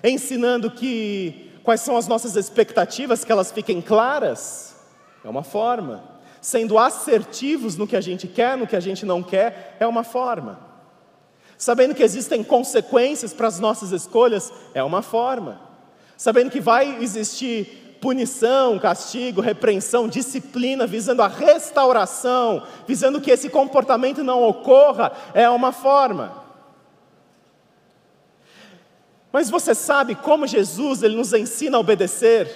É 0.03 0.11
ensinando 0.11 0.73
que 0.73 1.47
Quais 1.63 1.81
são 1.81 1.97
as 1.97 2.07
nossas 2.07 2.37
expectativas, 2.37 3.25
que 3.25 3.33
elas 3.33 3.51
fiquem 3.51 3.81
claras? 3.81 4.77
É 5.25 5.29
uma 5.29 5.43
forma. 5.43 6.05
Sendo 6.41 6.79
assertivos 6.79 7.77
no 7.77 7.89
que 7.89 7.97
a 7.97 8.01
gente 8.01 8.29
quer, 8.29 8.57
no 8.57 8.69
que 8.69 8.77
a 8.77 8.81
gente 8.81 9.05
não 9.05 9.21
quer, 9.21 9.77
é 9.81 9.87
uma 9.87 10.05
forma. 10.05 10.61
Sabendo 11.59 11.93
que 11.93 12.05
existem 12.05 12.45
consequências 12.45 13.33
para 13.33 13.49
as 13.49 13.59
nossas 13.59 13.91
escolhas, 13.91 14.53
é 14.75 14.83
uma 14.83 15.03
forma. 15.03 15.61
Sabendo 16.17 16.51
que 16.51 16.61
vai 16.61 17.03
existir 17.03 17.86
punição, 18.01 18.79
castigo, 18.79 19.41
repreensão, 19.41 20.09
disciplina, 20.09 20.87
visando 20.87 21.23
a 21.23 21.29
restauração, 21.29 22.67
visando 22.87 23.21
que 23.21 23.31
esse 23.31 23.49
comportamento 23.49 24.23
não 24.23 24.43
ocorra, 24.43 25.13
é 25.35 25.49
uma 25.49 25.73
forma. 25.73 26.45
Mas 29.33 29.51
você 29.51 29.75
sabe 29.75 30.15
como 30.15 30.47
Jesus 30.47 31.03
ele 31.03 31.17
nos 31.17 31.33
ensina 31.33 31.77
a 31.77 31.81
obedecer? 31.81 32.51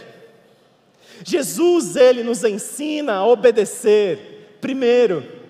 Jesus 1.22 1.96
ele 1.96 2.22
nos 2.22 2.42
ensina 2.44 3.16
a 3.16 3.26
obedecer, 3.26 4.56
primeiro, 4.60 5.40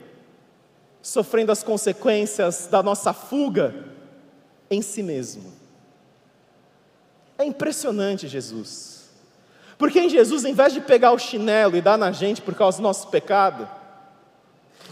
sofrendo 1.00 1.53
as 1.53 1.62
consequências 1.62 2.66
da 2.66 2.83
nossa 2.83 3.12
fuga 3.12 3.74
em 4.70 4.83
si 4.83 5.03
mesmo. 5.03 5.53
É 7.38 7.44
impressionante 7.44 8.29
Jesus. 8.29 8.99
Porque 9.80 9.98
em 9.98 10.10
Jesus, 10.10 10.44
em 10.44 10.52
vez 10.52 10.74
de 10.74 10.80
pegar 10.82 11.10
o 11.10 11.18
chinelo 11.18 11.74
e 11.74 11.80
dar 11.80 11.96
na 11.96 12.12
gente 12.12 12.42
por 12.42 12.54
causa 12.54 12.76
do 12.76 12.82
nosso 12.82 13.08
pecado, 13.08 13.66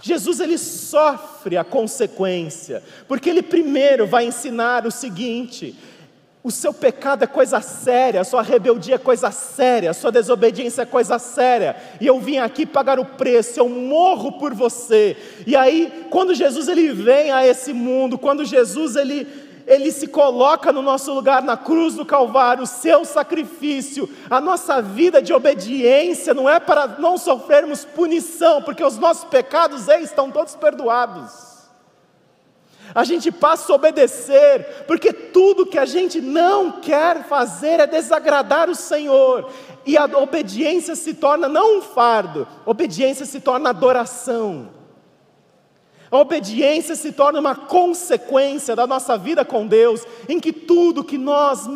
Jesus 0.01 0.41
ele 0.41 0.57
sofre 0.57 1.59
a 1.59 1.63
consequência, 1.63 2.83
porque 3.07 3.29
ele 3.29 3.43
primeiro 3.43 4.07
vai 4.07 4.25
ensinar 4.25 4.87
o 4.87 4.91
seguinte: 4.91 5.77
o 6.43 6.51
seu 6.51 6.73
pecado 6.73 7.23
é 7.23 7.27
coisa 7.27 7.61
séria, 7.61 8.23
a 8.23 8.25
sua 8.25 8.41
rebeldia 8.41 8.95
é 8.95 8.99
coisa 8.99 9.31
séria, 9.31 9.91
a 9.91 9.95
sua 9.95 10.11
desobediência 10.11 10.81
é 10.81 10.87
coisa 10.87 11.19
séria. 11.19 11.77
E 12.01 12.07
eu 12.07 12.19
vim 12.19 12.39
aqui 12.39 12.65
pagar 12.65 12.99
o 12.99 13.05
preço, 13.05 13.61
eu 13.61 13.69
morro 13.69 14.39
por 14.39 14.55
você. 14.55 15.19
E 15.47 15.55
aí, 15.55 16.07
quando 16.09 16.35
Jesus 16.35 16.67
ele 16.67 16.95
vem 16.95 17.31
a 17.31 17.47
esse 17.47 17.75
mundo, 17.75 18.17
quando 18.17 18.43
Jesus 18.43 18.97
ele 18.97 19.48
ele 19.69 19.93
se 19.93 20.09
coloca 20.09 20.73
no 20.73 20.83
nosso 20.83 21.13
lugar 21.13 21.43
na 21.43 21.57
cruz 21.57 21.95
do 21.95 22.05
Calvário, 22.05 22.65
o 22.65 22.67
seu 22.67 23.05
sacrifício, 23.05 24.09
a 24.29 24.41
nossa 24.41 24.83
vida 24.83 25.23
de 25.23 25.33
obediência 25.33 26.35
não 26.35 26.49
é 26.49 26.59
para 26.59 26.87
não 26.99 27.17
sofrermos 27.17 27.85
punição, 27.85 28.63
porque 28.63 28.83
os 28.83 28.99
nossos 28.99 29.25
pecados 29.25 29.87
estão 29.89 30.31
todos 30.31 30.57
perdoados 30.57 31.49
a 32.95 33.05
gente 33.05 33.31
passa 33.31 33.73
a 33.73 33.77
obedecer, 33.77 34.85
porque 34.87 35.13
tudo 35.13 35.67
que 35.67 35.79
a 35.79 35.85
gente 35.85 36.21
não 36.21 36.73
quer 36.81 37.25
fazer 37.25 37.81
é 37.81 37.87
desagradar 37.87 38.71
o 38.71 38.75
Senhor, 38.75 39.51
e 39.85 39.97
a 39.97 40.05
obediência 40.05 40.95
se 40.95 41.15
torna 41.15 41.49
não 41.49 41.79
um 41.79 41.83
fardo, 41.83 42.47
obediência 42.65 43.27
se 43.27 43.41
torna 43.41 43.71
adoração. 43.71 44.78
A 46.11 46.19
obediência 46.19 46.97
se 46.97 47.13
torna 47.13 47.41
uma 47.41 47.55
consequência 47.55 48.75
da 48.75 48.87
nossa 48.87 49.17
vida 49.19 49.45
com 49.45 49.67
Deus, 49.67 50.07
em 50.29 50.41
que 50.41 50.53
tudo 50.53 51.05
que 51.05 51.19
nós 51.19 51.67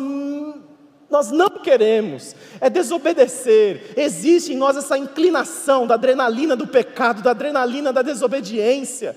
nós 1.09 1.29
não 1.29 1.49
queremos 1.49 2.35
é 2.59 2.71
desobedecer. 2.71 3.93
Existe 3.95 4.53
em 4.53 4.57
nós 4.57 4.75
essa 4.75 4.97
inclinação 4.97 5.85
da 5.85 5.93
adrenalina 5.93 6.55
do 6.55 6.65
pecado, 6.65 7.21
da 7.21 7.29
adrenalina 7.29 7.93
da 7.93 8.01
desobediência 8.01 9.15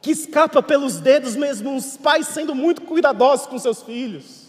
que 0.00 0.10
escapa 0.10 0.62
pelos 0.62 0.98
dedos 0.98 1.36
mesmo 1.36 1.76
os 1.76 1.96
pais 1.96 2.28
sendo 2.28 2.54
muito 2.54 2.82
cuidadosos 2.82 3.46
com 3.46 3.58
seus 3.58 3.82
filhos. 3.82 4.48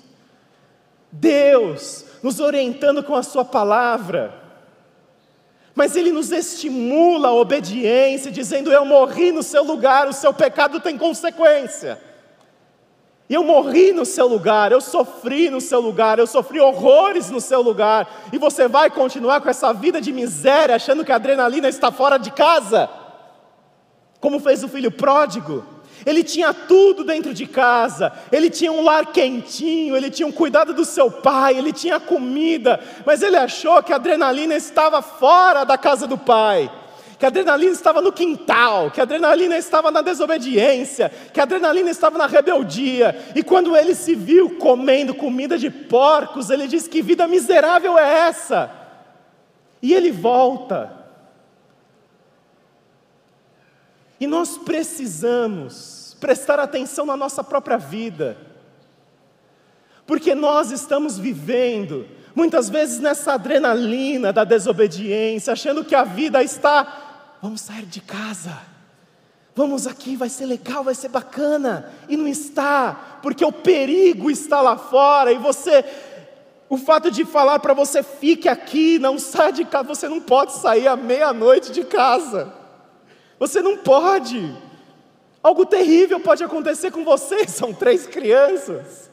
Deus 1.12 2.06
nos 2.24 2.40
orientando 2.40 3.04
com 3.04 3.16
a 3.16 3.24
Sua 3.24 3.44
palavra, 3.44 4.41
mas 5.76 5.96
Ele 5.96 6.12
nos 6.12 6.32
estimula 6.32 7.30
a 7.30 7.34
obediência, 7.34 8.32
dizendo: 8.32 8.72
Eu 8.72 8.86
morri 8.86 9.32
no 9.32 9.44
seu 9.44 9.64
lugar, 9.64 10.08
o 10.08 10.14
seu 10.14 10.34
pecado 10.34 10.80
tem 10.80 10.98
consequência. 10.98 12.00
Eu 13.30 13.44
morri 13.44 13.94
no 13.94 14.06
seu 14.06 14.28
lugar, 14.28 14.74
eu 14.74 14.82
sofri 14.82 15.50
no 15.50 15.62
seu 15.62 15.80
lugar, 15.80 16.20
eu 16.20 16.28
sofri 16.28 16.60
horrores 16.60 17.30
no 17.30 17.40
seu 17.40 17.62
lugar, 17.62 18.28
e 18.34 18.38
você 18.38 18.68
vai 18.68 18.90
continuar 18.90 19.40
com 19.40 19.50
essa 19.50 19.74
vida 19.74 20.02
de 20.02 20.12
miséria, 20.12 20.76
achando 20.76 21.06
que 21.06 21.14
a 21.14 21.16
adrenalina 21.16 21.70
está 21.70 21.92
fora 21.92 22.18
de 22.18 22.30
casa? 22.32 22.90
como 24.22 24.40
fez 24.40 24.64
o 24.64 24.70
filho 24.70 24.92
pródigo. 24.92 25.66
Ele 26.06 26.24
tinha 26.24 26.54
tudo 26.54 27.04
dentro 27.04 27.34
de 27.34 27.46
casa, 27.46 28.12
ele 28.32 28.50
tinha 28.50 28.72
um 28.72 28.84
lar 28.84 29.08
quentinho, 29.08 29.96
ele 29.96 30.10
tinha 30.10 30.28
um 30.28 30.32
cuidado 30.32 30.74
do 30.74 30.84
seu 30.84 31.12
pai, 31.12 31.58
ele 31.58 31.72
tinha 31.72 32.00
comida, 32.00 32.80
mas 33.06 33.22
ele 33.22 33.38
achou 33.38 33.82
que 33.84 33.94
a 33.94 33.98
adrenalina 33.98 34.56
estava 34.56 35.02
fora 35.02 35.64
da 35.64 35.78
casa 35.78 36.08
do 36.08 36.18
pai, 36.18 36.72
que 37.20 37.26
a 37.26 37.28
adrenalina 37.28 37.72
estava 37.72 38.02
no 38.02 38.12
quintal, 38.12 38.90
que 38.90 39.00
a 39.00 39.04
adrenalina 39.04 39.58
estava 39.58 39.92
na 39.92 40.02
desobediência, 40.02 41.12
que 41.32 41.40
a 41.40 41.44
adrenalina 41.44 41.92
estava 41.92 42.18
na 42.18 42.26
rebeldia, 42.26 43.16
e 43.36 43.44
quando 43.44 43.78
ele 43.78 43.94
se 43.94 44.16
viu 44.16 44.58
comendo 44.58 45.14
comida 45.14 45.58
de 45.58 45.70
porcos, 45.70 46.50
ele 46.50 46.68
disse: 46.68 46.90
Que 46.90 47.02
vida 47.02 47.28
miserável 47.28 47.98
é 47.98 48.28
essa? 48.28 48.72
E 49.82 49.94
ele 49.94 50.12
volta 50.12 51.01
E 54.22 54.28
nós 54.28 54.56
precisamos 54.56 56.16
prestar 56.20 56.60
atenção 56.60 57.08
na 57.08 57.18
nossa 57.18 57.44
própria 57.44 57.78
vida, 57.78 58.38
porque 60.06 60.36
nós 60.36 60.70
estamos 60.70 61.18
vivendo, 61.18 62.08
muitas 62.36 62.70
vezes 62.70 63.00
nessa 63.00 63.34
adrenalina 63.34 64.32
da 64.32 64.44
desobediência, 64.44 65.54
achando 65.54 65.84
que 65.84 65.96
a 65.96 66.04
vida 66.04 66.44
está, 66.44 67.38
vamos 67.42 67.62
sair 67.62 67.88
de 67.88 68.00
casa, 68.00 68.70
Vamos 69.54 69.86
aqui, 69.86 70.16
vai 70.16 70.30
ser 70.30 70.46
legal, 70.46 70.82
vai 70.82 70.96
ser 70.96 71.10
bacana. 71.10 71.92
E 72.08 72.16
não 72.16 72.26
está, 72.26 73.20
porque 73.22 73.44
o 73.44 73.52
perigo 73.52 74.32
está 74.32 74.62
lá 74.62 74.78
fora 74.78 75.32
e 75.32 75.38
você 75.38 75.84
o 76.70 76.78
fato 76.78 77.12
de 77.12 77.26
falar 77.26 77.60
para 77.60 77.74
você 77.74 78.02
fique 78.02 78.48
aqui, 78.48 78.98
não 78.98 79.20
sai 79.20 79.52
de 79.52 79.66
casa, 79.66 79.84
você 79.84 80.08
não 80.08 80.22
pode 80.22 80.54
sair 80.54 80.88
à 80.88 80.96
meia-noite 80.96 81.70
de 81.70 81.84
casa. 81.84 82.61
Você 83.42 83.60
não 83.60 83.76
pode. 83.76 84.56
Algo 85.42 85.66
terrível 85.66 86.20
pode 86.20 86.44
acontecer 86.44 86.92
com 86.92 87.04
você, 87.04 87.48
são 87.50 87.74
três 87.74 88.06
crianças. 88.06 89.10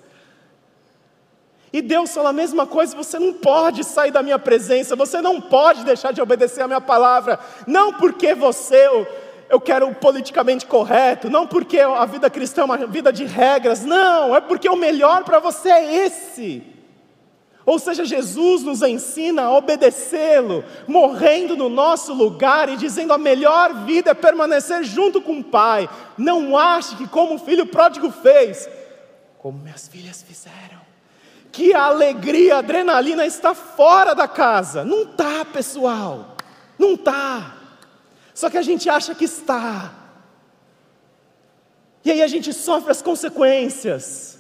E 1.72 1.80
Deus 1.80 2.12
fala 2.12 2.28
a 2.28 2.32
mesma 2.34 2.66
coisa: 2.66 2.94
você 2.94 3.18
não 3.18 3.32
pode 3.32 3.82
sair 3.84 4.10
da 4.10 4.22
minha 4.22 4.38
presença, 4.38 4.94
você 4.94 5.22
não 5.22 5.40
pode 5.40 5.82
deixar 5.82 6.12
de 6.12 6.20
obedecer 6.20 6.60
a 6.60 6.66
minha 6.66 6.80
palavra, 6.80 7.40
não 7.66 7.94
porque 7.94 8.34
você, 8.34 8.86
eu, 8.86 9.06
eu 9.48 9.58
quero 9.58 9.88
o 9.88 9.94
politicamente 9.94 10.66
correto, 10.66 11.30
não 11.30 11.46
porque 11.46 11.80
a 11.80 12.04
vida 12.04 12.28
cristã 12.28 12.60
é 12.60 12.64
uma 12.66 12.86
vida 12.86 13.10
de 13.10 13.24
regras, 13.24 13.82
não, 13.82 14.36
é 14.36 14.42
porque 14.42 14.68
o 14.68 14.76
melhor 14.76 15.24
para 15.24 15.38
você 15.38 15.70
é 15.70 16.04
esse. 16.04 16.77
Ou 17.68 17.78
seja, 17.78 18.02
Jesus 18.02 18.62
nos 18.62 18.80
ensina 18.80 19.42
a 19.42 19.54
obedecê-lo, 19.54 20.64
morrendo 20.86 21.54
no 21.54 21.68
nosso 21.68 22.14
lugar 22.14 22.70
e 22.70 22.78
dizendo 22.78 23.12
a 23.12 23.18
melhor 23.18 23.84
vida 23.84 24.12
é 24.12 24.14
permanecer 24.14 24.82
junto 24.84 25.20
com 25.20 25.40
o 25.40 25.44
Pai. 25.44 25.86
Não 26.16 26.56
ache 26.56 26.96
que, 26.96 27.06
como 27.06 27.34
o 27.34 27.38
filho 27.38 27.66
pródigo 27.66 28.10
fez, 28.10 28.66
como 29.36 29.58
minhas 29.58 29.86
filhas 29.86 30.24
fizeram, 30.26 30.80
que 31.52 31.74
a 31.74 31.82
alegria, 31.82 32.56
a 32.56 32.60
adrenalina 32.60 33.26
está 33.26 33.54
fora 33.54 34.14
da 34.14 34.26
casa. 34.26 34.82
Não 34.82 35.02
está, 35.02 35.44
pessoal, 35.44 36.36
não 36.78 36.94
está. 36.94 37.54
Só 38.32 38.48
que 38.48 38.56
a 38.56 38.62
gente 38.62 38.88
acha 38.88 39.14
que 39.14 39.26
está. 39.26 39.92
E 42.02 42.10
aí 42.10 42.22
a 42.22 42.28
gente 42.28 42.50
sofre 42.50 42.90
as 42.92 43.02
consequências. 43.02 44.37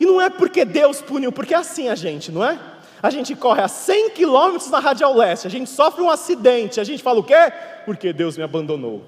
E 0.00 0.06
não 0.06 0.18
é 0.18 0.30
porque 0.30 0.64
Deus 0.64 1.02
puniu, 1.02 1.30
porque 1.30 1.52
é 1.52 1.58
assim 1.58 1.88
a 1.88 1.94
gente, 1.94 2.32
não 2.32 2.42
é? 2.42 2.58
A 3.02 3.10
gente 3.10 3.36
corre 3.36 3.60
a 3.60 3.68
100 3.68 4.10
quilômetros 4.10 4.70
na 4.70 4.78
Radial 4.78 5.14
Leste, 5.14 5.46
a 5.46 5.50
gente 5.50 5.68
sofre 5.68 6.02
um 6.02 6.10
acidente, 6.10 6.80
a 6.80 6.84
gente 6.84 7.02
fala 7.02 7.20
o 7.20 7.24
quê? 7.24 7.52
Porque 7.84 8.10
Deus 8.10 8.38
me 8.38 8.42
abandonou. 8.42 9.04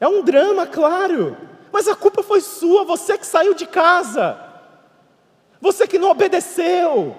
É 0.00 0.08
um 0.08 0.22
drama, 0.22 0.66
claro, 0.66 1.36
mas 1.70 1.86
a 1.88 1.94
culpa 1.94 2.22
foi 2.22 2.40
sua, 2.40 2.84
você 2.84 3.18
que 3.18 3.26
saiu 3.26 3.52
de 3.52 3.66
casa, 3.66 4.38
você 5.60 5.86
que 5.86 5.98
não 5.98 6.10
obedeceu. 6.10 7.16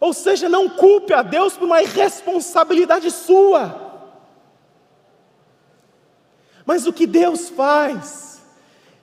Ou 0.00 0.12
seja, 0.14 0.48
não 0.48 0.68
culpe 0.68 1.12
a 1.12 1.22
Deus 1.22 1.56
por 1.56 1.64
uma 1.66 1.82
irresponsabilidade 1.82 3.10
sua. 3.10 3.86
Mas 6.64 6.86
o 6.86 6.92
que 6.92 7.06
Deus 7.06 7.48
faz? 7.48 8.27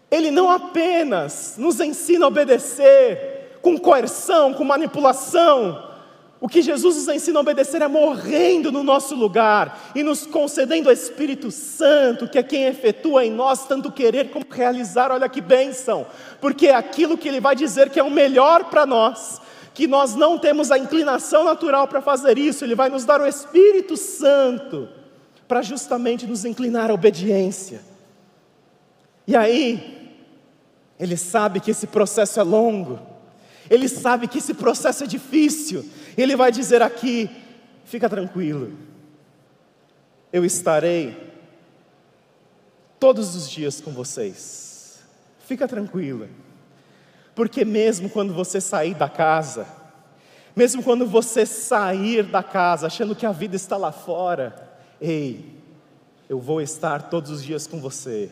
Ele 0.10 0.32
não 0.32 0.50
apenas 0.50 1.56
nos 1.58 1.80
ensina 1.80 2.26
a 2.26 2.28
obedecer 2.28 3.60
com 3.62 3.78
coerção, 3.78 4.54
com 4.54 4.64
manipulação. 4.64 5.94
O 6.40 6.48
que 6.48 6.62
Jesus 6.62 6.98
nos 6.98 7.08
ensina 7.08 7.40
a 7.40 7.42
obedecer 7.42 7.82
é 7.82 7.88
morrendo 7.88 8.72
no 8.72 8.84
nosso 8.84 9.16
lugar 9.16 9.92
e 9.96 10.04
nos 10.04 10.28
concedendo 10.28 10.90
o 10.90 10.92
Espírito 10.92 11.50
Santo, 11.50 12.28
que 12.28 12.38
é 12.38 12.44
quem 12.44 12.66
efetua 12.66 13.26
em 13.26 13.32
nós 13.32 13.66
tanto 13.66 13.92
querer 13.92 14.30
como 14.30 14.46
realizar. 14.50 15.12
Olha 15.12 15.28
que 15.28 15.42
bênção, 15.42 16.06
porque 16.40 16.68
é 16.68 16.76
aquilo 16.76 17.18
que 17.18 17.28
Ele 17.28 17.40
vai 17.40 17.56
dizer 17.56 17.90
que 17.90 18.00
é 18.00 18.04
o 18.04 18.12
melhor 18.12 18.66
para 18.66 18.86
nós, 18.86 19.42
que 19.74 19.88
nós 19.88 20.14
não 20.14 20.38
temos 20.38 20.72
a 20.72 20.78
inclinação 20.78 21.44
natural 21.44 21.88
para 21.88 22.02
fazer 22.02 22.38
isso, 22.38 22.64
Ele 22.64 22.76
vai 22.76 22.90
nos 22.90 23.06
dar 23.06 23.20
o 23.20 23.26
Espírito 23.26 23.98
Santo 23.98 24.88
para 25.48 25.62
justamente 25.62 26.28
nos 26.28 26.46
inclinar 26.46 26.92
à 26.92 26.94
obediência. 26.94 27.82
E 29.28 29.36
aí, 29.36 29.95
ele 31.00 31.18
sabe 31.18 31.60
que 31.60 31.72
esse 31.72 31.88
processo 31.88 32.40
é 32.40 32.44
longo, 32.44 33.00
ele 33.70 33.88
sabe 33.90 34.28
que 34.28 34.38
esse 34.38 34.54
processo 34.54 35.04
é 35.04 35.08
difícil, 35.08 35.86
ele 36.18 36.36
vai 36.36 36.52
dizer 36.52 36.82
aqui: 36.82 37.30
fica 37.84 38.10
tranquilo, 38.10 38.74
eu 40.32 40.46
estarei 40.46 41.34
todos 43.00 43.36
os 43.36 43.50
dias 43.50 43.82
com 43.82 43.92
vocês, 43.92 45.00
fica 45.46 45.68
tranquila, 45.68 46.30
porque 47.34 47.66
mesmo 47.66 48.10
quando 48.10 48.34
você 48.34 48.62
sair 48.62 48.94
da 48.94 49.10
casa, 49.10 49.68
mesmo 50.56 50.82
quando 50.82 51.06
você 51.06 51.46
sair 51.46 52.24
da 52.24 52.42
casa 52.42 52.88
achando 52.88 53.16
que 53.16 53.26
a 53.26 53.32
vida 53.34 53.58
está 53.58 53.76
lá 53.76 53.92
fora, 53.92 54.56
ei, 55.02 55.54
eu 56.30 56.40
vou 56.40 56.62
estar 56.62 57.10
todos 57.10 57.30
os 57.30 57.44
dias 57.44 57.68
com 57.68 57.80
você. 57.80 58.32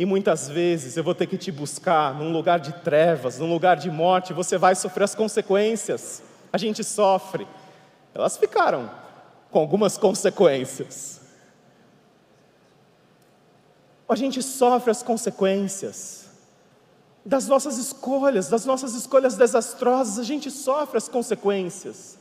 E 0.00 0.06
muitas 0.06 0.48
vezes 0.48 0.96
eu 0.96 1.04
vou 1.04 1.14
ter 1.14 1.26
que 1.26 1.36
te 1.36 1.52
buscar 1.52 2.14
num 2.14 2.32
lugar 2.32 2.58
de 2.58 2.72
trevas, 2.72 3.38
num 3.38 3.52
lugar 3.52 3.76
de 3.76 3.90
morte, 3.90 4.32
você 4.32 4.56
vai 4.56 4.74
sofrer 4.74 5.04
as 5.04 5.14
consequências. 5.14 6.22
A 6.50 6.56
gente 6.56 6.82
sofre. 6.82 7.46
Elas 8.14 8.38
ficaram 8.38 8.90
com 9.50 9.58
algumas 9.58 9.98
consequências. 9.98 11.20
A 14.08 14.16
gente 14.16 14.42
sofre 14.42 14.90
as 14.90 15.02
consequências 15.02 16.30
das 17.22 17.46
nossas 17.46 17.76
escolhas, 17.76 18.48
das 18.48 18.64
nossas 18.64 18.94
escolhas 18.94 19.36
desastrosas, 19.36 20.18
a 20.18 20.24
gente 20.24 20.50
sofre 20.50 20.96
as 20.96 21.10
consequências. 21.10 22.18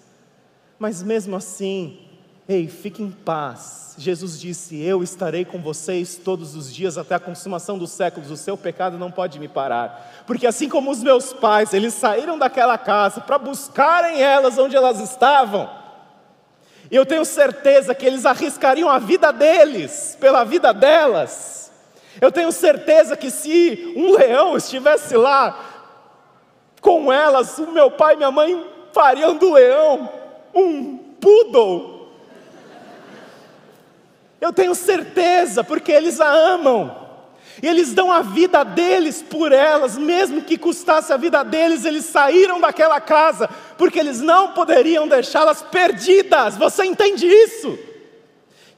Mas 0.78 1.02
mesmo 1.02 1.34
assim, 1.34 2.09
Ei, 2.52 2.68
fique 2.68 3.04
em 3.04 3.12
paz. 3.12 3.94
Jesus 3.96 4.42
disse: 4.42 4.82
Eu 4.82 5.04
estarei 5.04 5.46
com 5.46 5.60
vocês 5.60 6.16
todos 6.16 6.56
os 6.56 6.74
dias 6.74 6.98
até 6.98 7.14
a 7.14 7.20
consumação 7.20 7.78
dos 7.78 7.92
séculos. 7.92 8.32
O 8.32 8.36
seu 8.36 8.58
pecado 8.58 8.98
não 8.98 9.12
pode 9.12 9.38
me 9.38 9.48
parar. 9.48 10.24
Porque 10.26 10.48
assim 10.48 10.68
como 10.68 10.90
os 10.90 11.04
meus 11.04 11.32
pais, 11.32 11.76
eles 11.76 11.94
saíram 11.94 12.40
daquela 12.40 12.76
casa 12.76 13.22
para 13.22 13.38
buscarem 13.38 14.24
elas 14.24 14.58
onde 14.58 14.76
elas 14.76 15.00
estavam. 15.00 15.70
Eu 16.90 17.06
tenho 17.06 17.24
certeza 17.24 17.94
que 17.94 18.04
eles 18.04 18.26
arriscariam 18.26 18.90
a 18.90 18.98
vida 18.98 19.32
deles 19.32 20.18
pela 20.20 20.44
vida 20.44 20.74
delas. 20.74 21.72
Eu 22.20 22.32
tenho 22.32 22.52
certeza 22.52 23.16
que 23.16 23.30
se 23.30 23.94
um 23.96 24.18
leão 24.18 24.58
estivesse 24.58 25.16
lá 25.16 25.86
com 26.82 27.14
elas, 27.14 27.60
o 27.60 27.72
meu 27.72 27.92
pai 27.92 28.16
e 28.16 28.18
minha 28.18 28.32
mãe 28.32 28.66
fariam 28.92 29.38
do 29.38 29.54
leão 29.54 30.10
um 30.56 30.98
poodle 30.98 31.99
eu 34.40 34.54
tenho 34.54 34.74
certeza, 34.74 35.64
porque 35.64 35.92
eles 35.92 36.20
a 36.22 36.32
amam. 36.32 37.08
E 37.62 37.68
eles 37.68 37.94
dão 37.94 38.12
a 38.12 38.22
vida 38.22 38.64
deles 38.64 39.22
por 39.22 39.52
elas, 39.52 39.98
mesmo 39.98 40.42
que 40.42 40.58
custasse 40.58 41.12
a 41.12 41.18
vida 41.18 41.44
deles, 41.44 41.84
eles 41.84 42.06
saíram 42.06 42.60
daquela 42.62 43.02
casa, 43.02 43.50
porque 43.78 44.00
eles 44.00 44.22
não 44.22 44.54
poderiam 44.54 45.08
deixá-las 45.08 45.62
perdidas. 45.62 46.56
Você 46.56 46.86
entende 46.86 47.28
isso? 47.28 47.78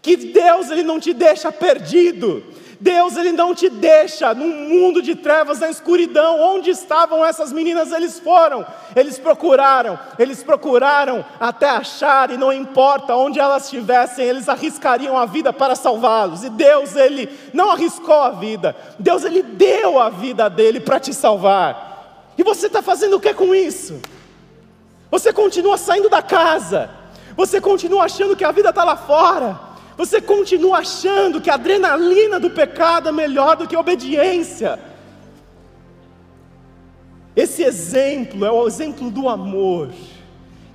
Que 0.01 0.15
Deus 0.15 0.71
ele 0.71 0.81
não 0.81 0.99
te 0.99 1.13
deixa 1.13 1.51
perdido. 1.51 2.43
Deus 2.81 3.15
ele 3.15 3.31
não 3.31 3.53
te 3.53 3.69
deixa 3.69 4.33
num 4.33 4.67
mundo 4.67 5.03
de 5.03 5.13
trevas, 5.13 5.59
na 5.59 5.69
escuridão. 5.69 6.41
Onde 6.41 6.71
estavam 6.71 7.23
essas 7.23 7.53
meninas? 7.53 7.91
Eles 7.91 8.19
foram, 8.19 8.65
eles 8.95 9.19
procuraram, 9.19 9.99
eles 10.17 10.43
procuraram 10.43 11.23
até 11.39 11.69
achar, 11.69 12.31
e 12.31 12.37
não 12.37 12.51
importa 12.51 13.15
onde 13.15 13.39
elas 13.39 13.65
estivessem, 13.65 14.25
eles 14.25 14.49
arriscariam 14.49 15.15
a 15.15 15.27
vida 15.27 15.53
para 15.53 15.75
salvá-los. 15.75 16.43
E 16.43 16.49
Deus 16.49 16.95
ele 16.95 17.29
não 17.53 17.69
arriscou 17.69 18.19
a 18.19 18.31
vida, 18.31 18.75
Deus 18.97 19.23
ele 19.23 19.43
deu 19.43 19.99
a 19.99 20.09
vida 20.09 20.49
dele 20.49 20.79
para 20.79 20.99
te 20.99 21.13
salvar. 21.13 22.33
E 22.35 22.41
você 22.41 22.65
está 22.65 22.81
fazendo 22.81 23.17
o 23.17 23.19
que 23.19 23.31
com 23.31 23.53
isso? 23.53 24.01
Você 25.11 25.31
continua 25.31 25.77
saindo 25.77 26.09
da 26.09 26.23
casa, 26.23 26.89
você 27.37 27.61
continua 27.61 28.05
achando 28.05 28.35
que 28.35 28.43
a 28.43 28.51
vida 28.51 28.69
está 28.69 28.83
lá 28.83 28.97
fora. 28.97 29.70
Você 30.01 30.19
continua 30.19 30.79
achando 30.79 31.39
que 31.39 31.47
a 31.47 31.53
adrenalina 31.53 32.39
do 32.39 32.49
pecado 32.49 33.07
é 33.07 33.11
melhor 33.11 33.55
do 33.55 33.67
que 33.67 33.75
a 33.75 33.79
obediência. 33.79 34.79
Esse 37.35 37.61
exemplo 37.61 38.43
é 38.43 38.51
o 38.51 38.65
exemplo 38.65 39.11
do 39.11 39.29
amor, 39.29 39.91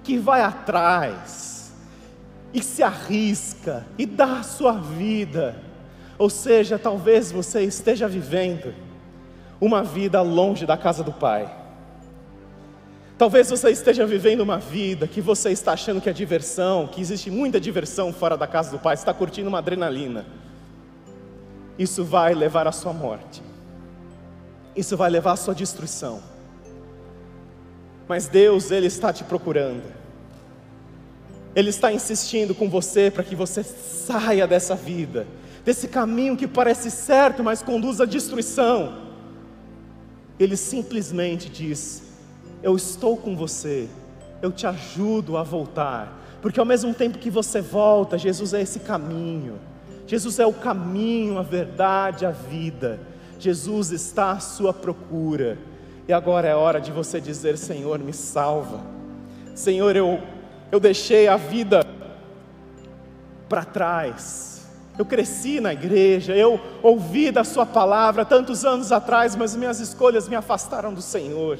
que 0.04 0.16
vai 0.16 0.42
atrás 0.42 1.74
e 2.54 2.62
se 2.62 2.84
arrisca 2.84 3.84
e 3.98 4.06
dá 4.06 4.38
a 4.38 4.42
sua 4.44 4.74
vida. 4.74 5.60
Ou 6.16 6.30
seja, 6.30 6.78
talvez 6.78 7.32
você 7.32 7.64
esteja 7.64 8.06
vivendo 8.06 8.72
uma 9.60 9.82
vida 9.82 10.22
longe 10.22 10.64
da 10.64 10.76
casa 10.76 11.02
do 11.02 11.12
Pai. 11.12 11.52
Talvez 13.18 13.48
você 13.48 13.70
esteja 13.70 14.04
vivendo 14.04 14.42
uma 14.42 14.58
vida 14.58 15.08
que 15.08 15.22
você 15.22 15.50
está 15.50 15.72
achando 15.72 16.02
que 16.02 16.10
é 16.10 16.12
diversão, 16.12 16.86
que 16.86 17.00
existe 17.00 17.30
muita 17.30 17.58
diversão 17.58 18.12
fora 18.12 18.36
da 18.36 18.46
casa 18.46 18.70
do 18.70 18.78
Pai, 18.78 18.94
você 18.94 19.02
está 19.02 19.14
curtindo 19.14 19.48
uma 19.48 19.58
adrenalina. 19.58 20.26
Isso 21.78 22.04
vai 22.04 22.34
levar 22.34 22.66
à 22.66 22.72
sua 22.72 22.92
morte, 22.92 23.42
isso 24.74 24.96
vai 24.98 25.08
levar 25.08 25.32
à 25.32 25.36
sua 25.36 25.54
destruição. 25.54 26.22
Mas 28.06 28.28
Deus, 28.28 28.70
Ele 28.70 28.86
está 28.86 29.12
te 29.12 29.24
procurando. 29.24 29.82
Ele 31.54 31.70
está 31.70 31.90
insistindo 31.90 32.54
com 32.54 32.68
você 32.68 33.10
para 33.10 33.24
que 33.24 33.34
você 33.34 33.62
saia 33.62 34.46
dessa 34.46 34.74
vida, 34.74 35.26
desse 35.64 35.88
caminho 35.88 36.36
que 36.36 36.46
parece 36.46 36.90
certo, 36.90 37.42
mas 37.42 37.62
conduz 37.62 37.98
à 37.98 38.04
destruição. 38.04 39.06
Ele 40.38 40.54
simplesmente 40.54 41.48
diz: 41.48 42.05
Eu 42.62 42.76
estou 42.76 43.16
com 43.16 43.36
você, 43.36 43.88
eu 44.42 44.50
te 44.50 44.66
ajudo 44.66 45.36
a 45.36 45.42
voltar, 45.42 46.12
porque 46.40 46.60
ao 46.60 46.66
mesmo 46.66 46.92
tempo 46.94 47.18
que 47.18 47.30
você 47.30 47.60
volta, 47.60 48.18
Jesus 48.18 48.54
é 48.54 48.62
esse 48.62 48.80
caminho. 48.80 49.58
Jesus 50.06 50.38
é 50.38 50.46
o 50.46 50.52
caminho, 50.52 51.38
a 51.38 51.42
verdade, 51.42 52.24
a 52.24 52.30
vida. 52.30 53.00
Jesus 53.38 53.90
está 53.90 54.32
à 54.32 54.38
sua 54.38 54.72
procura. 54.72 55.58
E 56.08 56.12
agora 56.12 56.48
é 56.48 56.54
hora 56.54 56.80
de 56.80 56.92
você 56.92 57.20
dizer: 57.20 57.58
Senhor, 57.58 57.98
me 57.98 58.12
salva. 58.12 58.80
Senhor, 59.54 59.96
eu, 59.96 60.20
eu 60.70 60.78
deixei 60.78 61.26
a 61.26 61.36
vida 61.36 61.84
para 63.48 63.64
trás. 63.64 64.66
Eu 64.98 65.04
cresci 65.04 65.60
na 65.60 65.72
igreja, 65.72 66.34
eu 66.34 66.58
ouvi 66.82 67.30
da 67.30 67.44
Sua 67.44 67.66
palavra 67.66 68.24
tantos 68.24 68.64
anos 68.64 68.92
atrás, 68.92 69.36
mas 69.36 69.54
minhas 69.54 69.78
escolhas 69.78 70.26
me 70.26 70.34
afastaram 70.34 70.94
do 70.94 71.02
Senhor. 71.02 71.58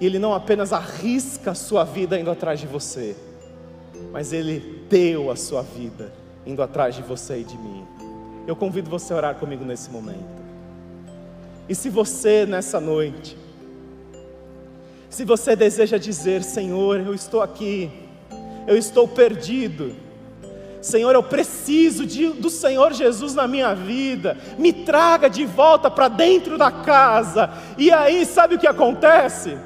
E 0.00 0.06
Ele 0.06 0.18
não 0.18 0.34
apenas 0.34 0.72
arrisca 0.72 1.52
a 1.52 1.54
sua 1.54 1.84
vida 1.84 2.18
indo 2.18 2.30
atrás 2.30 2.60
de 2.60 2.66
você, 2.66 3.16
mas 4.12 4.32
Ele 4.32 4.84
deu 4.88 5.30
a 5.30 5.36
sua 5.36 5.62
vida 5.62 6.12
indo 6.46 6.62
atrás 6.62 6.94
de 6.94 7.02
você 7.02 7.40
e 7.40 7.44
de 7.44 7.56
mim. 7.56 7.84
Eu 8.46 8.54
convido 8.54 8.88
você 8.88 9.12
a 9.12 9.16
orar 9.16 9.34
comigo 9.34 9.64
nesse 9.64 9.90
momento. 9.90 10.44
E 11.68 11.74
se 11.74 11.88
você 11.88 12.46
nessa 12.46 12.80
noite, 12.80 13.36
se 15.10 15.24
você 15.24 15.56
deseja 15.56 15.98
dizer, 15.98 16.42
Senhor, 16.42 17.00
eu 17.00 17.14
estou 17.14 17.42
aqui, 17.42 17.90
eu 18.66 18.76
estou 18.76 19.08
perdido, 19.08 19.96
Senhor, 20.80 21.12
eu 21.14 21.22
preciso 21.22 22.06
de, 22.06 22.28
do 22.28 22.48
Senhor 22.48 22.92
Jesus 22.92 23.34
na 23.34 23.48
minha 23.48 23.74
vida, 23.74 24.36
me 24.56 24.72
traga 24.72 25.28
de 25.28 25.44
volta 25.44 25.90
para 25.90 26.06
dentro 26.06 26.56
da 26.56 26.70
casa, 26.70 27.50
e 27.76 27.90
aí 27.90 28.24
sabe 28.24 28.54
o 28.54 28.58
que 28.58 28.68
acontece? 28.68 29.56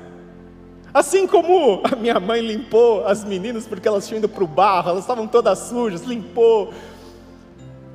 Assim 0.92 1.26
como 1.26 1.82
a 1.84 1.94
minha 1.94 2.18
mãe 2.18 2.40
limpou 2.40 3.06
as 3.06 3.24
meninas 3.24 3.66
porque 3.66 3.86
elas 3.86 4.06
tinham 4.06 4.18
ido 4.18 4.28
para 4.28 4.42
o 4.42 4.46
barro, 4.46 4.90
elas 4.90 5.02
estavam 5.02 5.26
todas 5.26 5.58
sujas, 5.58 6.02
limpou, 6.02 6.72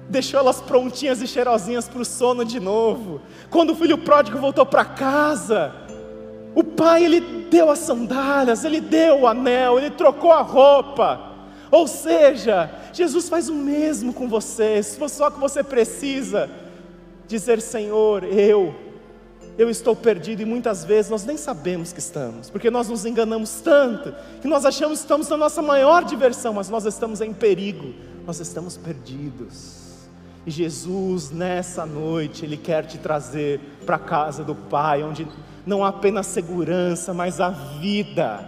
deixou 0.09 0.39
elas 0.39 0.61
prontinhas 0.61 1.21
e 1.21 1.27
cheirosinhas 1.27 1.89
para 1.89 2.01
o 2.01 2.05
sono 2.05 2.45
de 2.45 2.59
novo. 2.59 3.21
Quando 3.49 3.71
o 3.71 3.75
filho 3.75 3.97
pródigo 3.97 4.39
voltou 4.39 4.65
para 4.65 4.85
casa, 4.85 5.75
o 6.53 6.63
pai 6.63 7.03
ele 7.03 7.19
deu 7.19 7.69
as 7.69 7.79
sandálias, 7.79 8.63
ele 8.63 8.79
deu 8.79 9.21
o 9.21 9.27
anel, 9.27 9.77
ele 9.77 9.89
trocou 9.89 10.31
a 10.31 10.41
roupa. 10.41 11.33
Ou 11.69 11.87
seja, 11.87 12.71
Jesus 12.93 13.27
faz 13.27 13.49
o 13.49 13.53
mesmo 13.53 14.13
com 14.13 14.29
você, 14.29 14.81
só 14.81 15.29
que 15.29 15.39
você 15.39 15.61
precisa 15.61 16.49
dizer: 17.27 17.59
Senhor, 17.59 18.23
eu 18.23 18.84
eu 19.57 19.69
estou 19.69 19.95
perdido 19.95 20.41
e 20.41 20.45
muitas 20.45 20.83
vezes 20.83 21.09
nós 21.09 21.23
nem 21.23 21.37
sabemos 21.37 21.93
que 21.93 21.99
estamos, 21.99 22.49
porque 22.49 22.69
nós 22.69 22.89
nos 22.89 23.05
enganamos 23.05 23.61
tanto 23.61 24.13
que 24.41 24.47
nós 24.47 24.65
achamos 24.65 24.99
que 24.99 25.05
estamos 25.05 25.29
na 25.29 25.37
nossa 25.37 25.61
maior 25.61 26.03
diversão, 26.03 26.53
mas 26.53 26.69
nós 26.69 26.85
estamos 26.85 27.21
em 27.21 27.33
perigo, 27.33 27.93
nós 28.25 28.39
estamos 28.39 28.75
perdidos. 28.75 29.85
E 30.45 30.51
Jesus, 30.51 31.31
nessa 31.31 31.85
noite, 31.85 32.45
Ele 32.45 32.57
quer 32.57 32.85
te 32.85 32.97
trazer 32.97 33.59
para 33.85 33.95
a 33.95 33.99
casa 33.99 34.43
do 34.43 34.53
Pai, 34.53 35.03
onde 35.03 35.27
não 35.65 35.83
há 35.83 35.87
apenas 35.87 36.27
segurança, 36.27 37.13
mas 37.13 37.39
a 37.39 37.49
vida. 37.49 38.47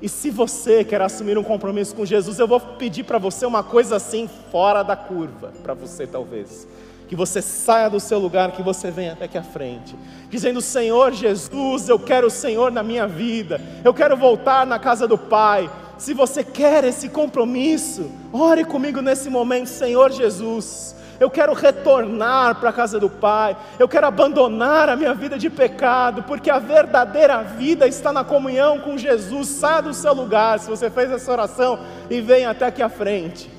E 0.00 0.08
se 0.08 0.30
você 0.30 0.84
quer 0.84 1.00
assumir 1.00 1.38
um 1.38 1.42
compromisso 1.42 1.94
com 1.96 2.04
Jesus, 2.04 2.38
eu 2.38 2.46
vou 2.46 2.60
pedir 2.60 3.04
para 3.04 3.18
você 3.18 3.46
uma 3.46 3.64
coisa 3.64 3.96
assim, 3.96 4.28
fora 4.52 4.82
da 4.82 4.94
curva, 4.94 5.52
para 5.62 5.74
você 5.74 6.06
talvez 6.06 6.68
que 7.08 7.16
você 7.16 7.40
saia 7.40 7.88
do 7.88 8.00
seu 8.00 8.18
lugar, 8.18 8.52
que 8.52 8.62
você 8.62 8.90
venha 8.90 9.12
até 9.12 9.26
aqui 9.26 9.38
à 9.38 9.42
frente, 9.42 9.94
dizendo: 10.28 10.60
Senhor 10.60 11.12
Jesus, 11.12 11.88
eu 11.88 11.98
quero 11.98 12.26
o 12.26 12.30
Senhor 12.30 12.72
na 12.72 12.82
minha 12.82 13.06
vida, 13.06 13.60
eu 13.84 13.94
quero 13.94 14.16
voltar 14.16 14.66
na 14.66 14.78
casa 14.78 15.06
do 15.06 15.16
Pai. 15.16 15.70
Se 15.96 16.12
você 16.12 16.44
quer 16.44 16.84
esse 16.84 17.08
compromisso, 17.08 18.10
ore 18.32 18.64
comigo 18.64 19.00
nesse 19.00 19.30
momento, 19.30 19.68
Senhor 19.68 20.12
Jesus. 20.12 20.94
Eu 21.18 21.30
quero 21.30 21.54
retornar 21.54 22.56
para 22.56 22.68
a 22.68 22.72
casa 22.72 23.00
do 23.00 23.08
Pai, 23.08 23.56
eu 23.78 23.88
quero 23.88 24.06
abandonar 24.06 24.90
a 24.90 24.96
minha 24.96 25.14
vida 25.14 25.38
de 25.38 25.48
pecado, 25.48 26.22
porque 26.24 26.50
a 26.50 26.58
verdadeira 26.58 27.42
vida 27.42 27.86
está 27.86 28.12
na 28.12 28.22
comunhão 28.22 28.78
com 28.80 28.98
Jesus. 28.98 29.48
Saia 29.48 29.82
do 29.82 29.94
seu 29.94 30.12
lugar, 30.12 30.58
se 30.58 30.68
você 30.68 30.90
fez 30.90 31.10
essa 31.10 31.32
oração, 31.32 31.78
e 32.10 32.20
venha 32.20 32.50
até 32.50 32.66
aqui 32.66 32.82
à 32.82 32.90
frente. 32.90 33.50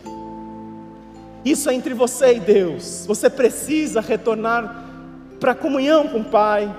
Isso 1.43 1.69
é 1.69 1.73
entre 1.73 1.93
você 1.93 2.35
e 2.35 2.39
Deus. 2.39 3.05
Você 3.07 3.29
precisa 3.29 4.01
retornar 4.01 4.85
para 5.39 5.51
a 5.51 5.55
comunhão 5.55 6.07
com 6.07 6.19
o 6.19 6.25
Pai. 6.25 6.73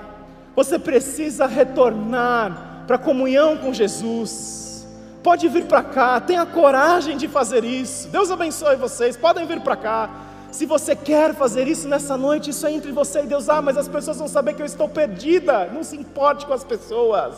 Você 0.55 0.77
precisa 0.77 1.45
retornar 1.47 2.83
para 2.85 2.95
a 2.95 2.99
comunhão 2.99 3.57
com 3.57 3.73
Jesus. 3.73 4.87
Pode 5.23 5.47
vir 5.47 5.65
para 5.65 5.83
cá, 5.83 6.19
tenha 6.19 6.45
coragem 6.45 7.17
de 7.17 7.27
fazer 7.27 7.63
isso. 7.63 8.07
Deus 8.09 8.31
abençoe 8.31 8.75
vocês. 8.75 9.17
Podem 9.17 9.45
vir 9.45 9.59
para 9.61 9.75
cá. 9.75 10.09
Se 10.51 10.65
você 10.65 10.95
quer 10.95 11.35
fazer 11.35 11.67
isso 11.67 11.87
nessa 11.87 12.17
noite, 12.17 12.49
isso 12.49 12.65
é 12.65 12.71
entre 12.71 12.91
você 12.91 13.21
e 13.21 13.27
Deus. 13.27 13.49
Ah, 13.49 13.61
mas 13.61 13.77
as 13.77 13.87
pessoas 13.87 14.17
vão 14.17 14.27
saber 14.27 14.55
que 14.55 14.61
eu 14.61 14.65
estou 14.65 14.89
perdida. 14.89 15.67
Não 15.67 15.83
se 15.83 15.95
importe 15.95 16.45
com 16.45 16.53
as 16.53 16.63
pessoas. 16.63 17.35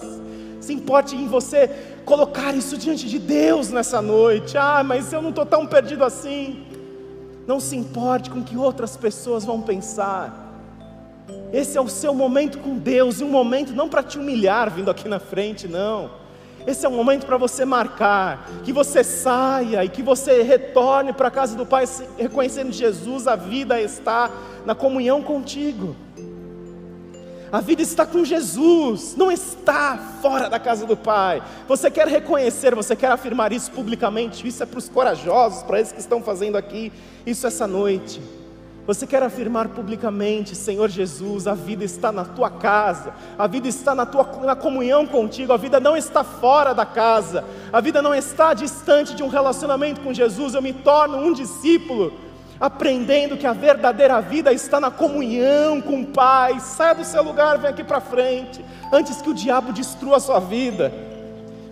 Se 0.62 0.74
importe 0.74 1.16
em 1.16 1.28
você 1.28 1.70
colocar 2.06 2.56
isso 2.56 2.78
diante 2.78 3.10
de 3.10 3.20
Deus 3.20 3.70
nessa 3.70 4.02
noite. 4.02 4.58
Ah, 4.58 4.84
mas 4.84 5.12
eu 5.12 5.22
não 5.22 5.30
estou 5.32 5.46
tão 5.46 5.68
perdido 5.68 6.06
assim. 6.06 6.66
Não 7.52 7.60
se 7.60 7.76
importe 7.76 8.30
com 8.30 8.40
o 8.40 8.44
que 8.46 8.56
outras 8.56 8.96
pessoas 8.96 9.44
vão 9.44 9.62
pensar. 9.62 10.56
Esse 11.52 11.78
é 11.78 11.82
o 11.82 11.90
seu 11.90 12.14
momento 12.14 12.58
com 12.60 12.78
Deus, 12.78 13.20
e 13.20 13.26
um 13.26 13.30
momento 13.30 13.74
não 13.74 13.90
para 13.90 14.02
te 14.02 14.18
humilhar 14.18 14.72
vindo 14.72 14.90
aqui 14.90 15.10
na 15.10 15.20
frente, 15.20 15.68
não. 15.68 16.12
Esse 16.66 16.86
é 16.86 16.90
um 16.90 16.96
momento 16.96 17.26
para 17.26 17.36
você 17.36 17.66
marcar, 17.66 18.50
que 18.64 18.72
você 18.72 19.04
saia 19.04 19.84
e 19.84 19.90
que 19.90 20.02
você 20.02 20.44
retorne 20.44 21.12
para 21.12 21.28
a 21.28 21.32
casa 21.32 21.58
do 21.58 21.66
Pai, 21.66 21.84
reconhecendo 22.18 22.72
Jesus, 22.72 23.28
a 23.28 23.36
vida 23.36 23.82
está 23.82 24.32
na 24.66 24.74
comunhão 24.74 25.22
contigo. 25.22 25.94
A 27.52 27.60
vida 27.60 27.82
está 27.82 28.06
com 28.06 28.24
Jesus, 28.24 29.14
não 29.18 29.30
está 29.30 29.98
fora 30.22 30.50
da 30.50 30.58
casa 30.58 30.86
do 30.86 30.96
Pai. 30.96 31.44
Você 31.68 31.92
quer 31.92 32.08
reconhecer, 32.08 32.74
você 32.74 32.96
quer 32.96 33.12
afirmar 33.12 33.52
isso 33.52 33.70
publicamente? 33.72 34.48
Isso 34.48 34.64
é 34.64 34.66
para 34.66 34.80
os 34.80 34.88
corajosos, 34.88 35.62
para 35.64 35.82
esses 35.82 35.92
que 35.92 36.00
estão 36.00 36.24
fazendo 36.24 36.56
aqui 36.56 36.94
isso 37.26 37.46
essa 37.46 37.68
noite. 37.68 38.22
Você 38.88 39.06
quer 39.06 39.22
afirmar 39.22 39.68
publicamente, 39.68 40.56
Senhor 40.56 40.90
Jesus, 40.90 41.46
a 41.46 41.54
vida 41.54 41.84
está 41.84 42.10
na 42.10 42.24
tua 42.24 42.50
casa, 42.50 43.14
a 43.38 43.46
vida 43.48 43.68
está 43.68 43.94
na 43.94 44.06
tua 44.06 44.24
na 44.44 44.56
comunhão 44.56 45.06
contigo, 45.06 45.52
a 45.52 45.58
vida 45.58 45.80
não 45.80 45.96
está 45.96 46.24
fora 46.24 46.74
da 46.74 46.86
casa, 46.86 47.44
a 47.72 47.82
vida 47.82 48.02
não 48.02 48.16
está 48.16 48.54
distante 48.54 49.14
de 49.14 49.24
um 49.24 49.28
relacionamento 49.28 50.00
com 50.00 50.14
Jesus. 50.14 50.56
Eu 50.56 50.62
me 50.62 50.72
torno 50.72 51.18
um 51.18 51.34
discípulo 51.34 52.14
aprendendo 52.62 53.36
que 53.36 53.48
a 53.48 53.54
verdadeira 53.54 54.22
vida 54.22 54.54
está 54.54 54.80
na 54.80 54.92
comunhão 54.92 55.82
com 55.82 56.02
o 56.02 56.06
Pai. 56.06 56.60
Saia 56.60 56.94
do 56.94 57.04
seu 57.04 57.24
lugar, 57.24 57.58
vem 57.58 57.72
aqui 57.72 57.84
para 57.84 58.00
frente, 58.00 58.64
antes 58.94 59.20
que 59.20 59.32
o 59.32 59.34
diabo 59.34 59.74
destrua 59.74 60.18
a 60.18 60.20
sua 60.20 60.40
vida. 60.40 60.94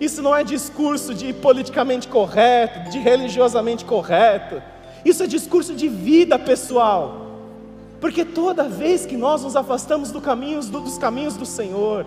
Isso 0.00 0.20
não 0.20 0.34
é 0.34 0.42
discurso 0.42 1.14
de 1.14 1.32
politicamente 1.32 2.08
correto, 2.08 2.90
de 2.90 2.98
religiosamente 2.98 3.84
correto. 3.84 4.60
Isso 5.04 5.22
é 5.22 5.28
discurso 5.28 5.74
de 5.74 5.86
vida 5.86 6.36
pessoal. 6.40 7.28
Porque 8.00 8.24
toda 8.24 8.64
vez 8.64 9.06
que 9.06 9.16
nós 9.16 9.44
nos 9.44 9.54
afastamos 9.54 10.10
do 10.10 10.20
caminhos, 10.20 10.68
do, 10.68 10.80
dos 10.80 10.98
caminhos 10.98 11.36
do 11.36 11.46
Senhor, 11.46 12.04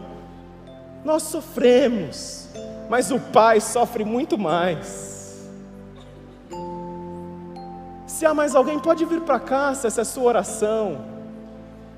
nós 1.05 1.23
sofremos, 1.23 2.49
mas 2.89 3.11
o 3.11 3.19
Pai 3.19 3.61
sofre 3.61 4.03
muito 4.03 4.37
mais. 4.37 5.12
Se 8.13 8.27
há 8.27 8.33
mais 8.33 8.53
alguém, 8.53 8.77
pode 8.77 9.03
vir 9.05 9.21
para 9.21 9.39
cá, 9.39 9.73
se 9.73 9.87
essa 9.87 10.01
é 10.01 10.03
a 10.03 10.05
sua 10.05 10.25
oração. 10.25 10.97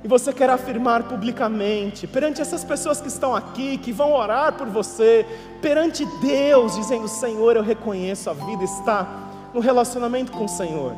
E 0.02 0.08
você 0.08 0.32
quer 0.32 0.50
afirmar 0.50 1.04
publicamente, 1.04 2.08
perante 2.08 2.42
essas 2.42 2.64
pessoas 2.64 3.02
que 3.02 3.10
estão 3.10 3.36
aqui, 3.36 3.78
que 3.78 3.92
vão 3.92 4.14
orar 4.14 4.54
por 4.54 4.66
você, 4.66 5.26
perante 5.62 6.06
Deus, 6.22 6.76
dizendo: 6.76 7.10
Senhor, 7.10 7.58
eu 7.58 7.62
reconheço, 7.62 8.30
a 8.30 8.34
vida 8.34 8.64
está 8.64 9.06
no 9.54 9.60
relacionamento 9.60 10.32
com 10.32 10.46
o 10.46 10.48
Senhor. 10.48 10.94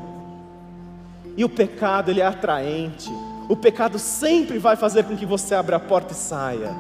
E 1.36 1.44
o 1.44 1.50
pecado, 1.50 2.12
ele 2.12 2.22
é 2.22 2.26
atraente. 2.28 3.12
O 3.50 3.56
pecado 3.56 3.98
sempre 3.98 4.60
vai 4.60 4.76
fazer 4.76 5.04
com 5.06 5.18
que 5.18 5.26
você 5.26 5.56
abra 5.56 5.78
a 5.78 5.80
porta 5.80 6.14
e 6.14 6.16
saia, 6.16 6.76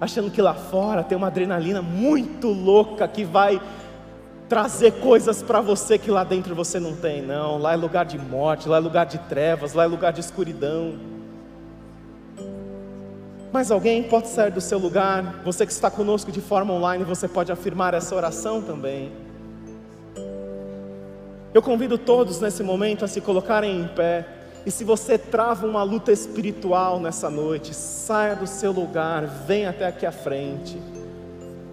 achando 0.00 0.28
que 0.28 0.42
lá 0.42 0.54
fora 0.54 1.04
tem 1.04 1.16
uma 1.16 1.28
adrenalina 1.28 1.80
muito 1.80 2.48
louca 2.48 3.06
que 3.06 3.24
vai 3.24 3.60
trazer 4.48 4.92
coisas 5.00 5.42
para 5.42 5.60
você 5.60 5.98
que 5.98 6.10
lá 6.10 6.24
dentro 6.24 6.54
você 6.54 6.78
não 6.78 6.94
tem, 6.94 7.22
não. 7.22 7.58
Lá 7.58 7.72
é 7.72 7.76
lugar 7.76 8.04
de 8.04 8.18
morte, 8.18 8.68
lá 8.68 8.76
é 8.76 8.80
lugar 8.80 9.06
de 9.06 9.18
trevas, 9.18 9.72
lá 9.72 9.84
é 9.84 9.86
lugar 9.86 10.12
de 10.12 10.20
escuridão. 10.20 10.94
Mas 13.52 13.70
alguém 13.70 14.02
pode 14.02 14.28
sair 14.28 14.50
do 14.50 14.60
seu 14.60 14.78
lugar, 14.78 15.42
você 15.44 15.64
que 15.64 15.72
está 15.72 15.88
conosco 15.90 16.32
de 16.32 16.40
forma 16.40 16.74
online, 16.74 17.04
você 17.04 17.28
pode 17.28 17.52
afirmar 17.52 17.94
essa 17.94 18.14
oração 18.14 18.60
também. 18.60 19.12
Eu 21.54 21.62
convido 21.62 21.96
todos 21.96 22.40
nesse 22.40 22.64
momento 22.64 23.04
a 23.04 23.08
se 23.08 23.20
colocarem 23.20 23.80
em 23.80 23.86
pé. 23.86 24.26
E 24.66 24.70
se 24.72 24.82
você 24.82 25.16
trava 25.16 25.66
uma 25.66 25.84
luta 25.84 26.10
espiritual 26.10 26.98
nessa 26.98 27.30
noite, 27.30 27.72
saia 27.72 28.34
do 28.34 28.46
seu 28.46 28.72
lugar, 28.72 29.24
venha 29.46 29.70
até 29.70 29.86
aqui 29.86 30.04
à 30.04 30.10
frente, 30.10 30.76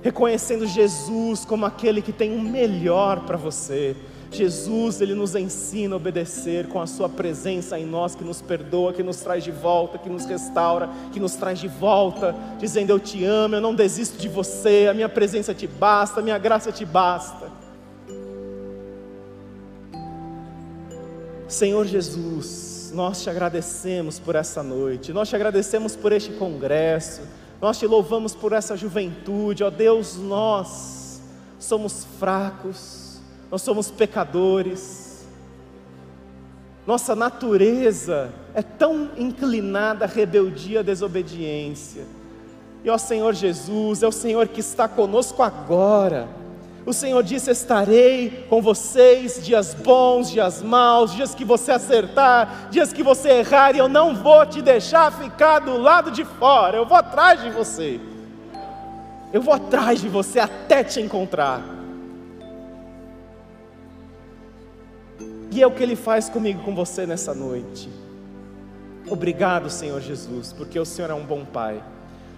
reconhecendo 0.02 0.66
Jesus 0.66 1.46
como 1.46 1.66
aquele 1.66 2.02
que 2.02 2.12
tem 2.12 2.36
o 2.36 2.42
melhor 2.42 3.22
para 3.22 3.38
você. 3.38 3.96
Jesus, 4.32 5.02
ele 5.02 5.14
nos 5.14 5.36
ensina 5.36 5.94
a 5.94 5.98
obedecer 5.98 6.68
com 6.68 6.80
a 6.80 6.88
sua 6.88 7.10
presença 7.10 7.78
em 7.78 7.86
nós, 7.86 8.16
que 8.16 8.24
nos 8.24 8.42
perdoa, 8.42 8.94
que 8.94 9.04
nos 9.04 9.18
traz 9.18 9.44
de 9.44 9.52
volta, 9.52 9.98
que 9.98 10.10
nos 10.10 10.26
restaura, 10.26 10.90
que 11.12 11.20
nos 11.20 11.36
traz 11.36 11.60
de 11.60 11.68
volta, 11.68 12.34
dizendo: 12.58 12.92
Eu 12.92 13.00
te 13.00 13.26
amo, 13.26 13.56
eu 13.56 13.62
não 13.62 13.76
desisto 13.76 14.18
de 14.18 14.30
você, 14.30 14.88
a 14.90 14.94
minha 14.94 15.10
presença 15.10 15.54
te 15.54 15.68
basta, 15.68 16.22
a 16.22 16.24
minha 16.24 16.38
graça 16.38 16.72
te 16.72 16.86
basta. 16.86 17.52
Senhor 21.50 21.86
Jesus, 21.86 22.94
nós 22.96 23.22
te 23.22 23.30
agradecemos 23.30 24.18
por 24.18 24.36
essa 24.36 24.64
noite, 24.64 25.12
nós 25.12 25.28
te 25.28 25.36
agradecemos 25.36 25.98
por 25.98 26.14
este 26.14 26.32
congresso, 26.32 27.22
nós 27.62 27.78
te 27.78 27.86
louvamos 27.86 28.34
por 28.34 28.54
essa 28.54 28.76
juventude, 28.76 29.64
ó 29.64 29.70
Deus, 29.70 30.18
nós 30.18 31.22
somos 31.60 32.06
fracos, 32.20 33.22
nós 33.52 33.62
somos 33.62 33.92
pecadores, 33.92 35.28
nossa 36.88 37.16
natureza 37.16 38.34
é 38.56 38.64
tão 38.64 39.12
inclinada 39.16 40.06
à 40.06 40.08
rebeldia, 40.08 40.80
à 40.80 40.84
desobediência, 40.84 42.06
e 42.84 42.90
ó 42.90 42.98
Senhor 42.98 43.34
Jesus, 43.34 44.02
é 44.02 44.08
o 44.08 44.12
Senhor 44.12 44.48
que 44.48 44.60
está 44.60 44.88
conosco 44.88 45.44
agora, 45.44 46.28
o 46.86 46.94
Senhor 46.94 47.22
disse: 47.22 47.52
Estarei 47.52 48.46
com 48.50 48.62
vocês, 48.62 49.44
dias 49.44 49.74
bons, 49.74 50.32
dias 50.32 50.62
maus, 50.62 51.14
dias 51.14 51.36
que 51.36 51.46
você 51.46 51.72
acertar, 51.72 52.70
dias 52.72 52.92
que 52.92 53.04
você 53.04 53.30
errar, 53.30 53.76
e 53.76 53.80
eu 53.80 53.88
não 53.88 54.16
vou 54.16 54.46
te 54.46 54.62
deixar 54.62 55.12
ficar 55.12 55.60
do 55.60 55.78
lado 55.78 56.10
de 56.10 56.26
fora, 56.26 56.78
eu 56.78 56.86
vou 56.86 56.98
atrás 56.98 57.42
de 57.42 57.50
você. 57.50 58.00
Eu 59.32 59.42
vou 59.42 59.54
atrás 59.54 60.02
de 60.02 60.10
você 60.10 60.40
até 60.40 60.84
te 60.84 61.00
encontrar. 61.00 61.62
E 65.52 65.62
é 65.62 65.68
o 65.68 65.72
que 65.72 65.84
Ele 65.84 65.96
faz 65.96 66.30
comigo, 66.30 66.64
com 66.64 66.74
você 66.74 67.06
nessa 67.06 67.34
noite. 67.34 67.90
Obrigado, 69.10 69.70
Senhor 69.70 70.00
Jesus, 70.02 70.54
porque 70.54 70.80
o 70.80 70.86
Senhor 70.86 71.12
é 71.12 71.14
um 71.14 71.26
bom 71.26 71.46
Pai. 71.46 71.82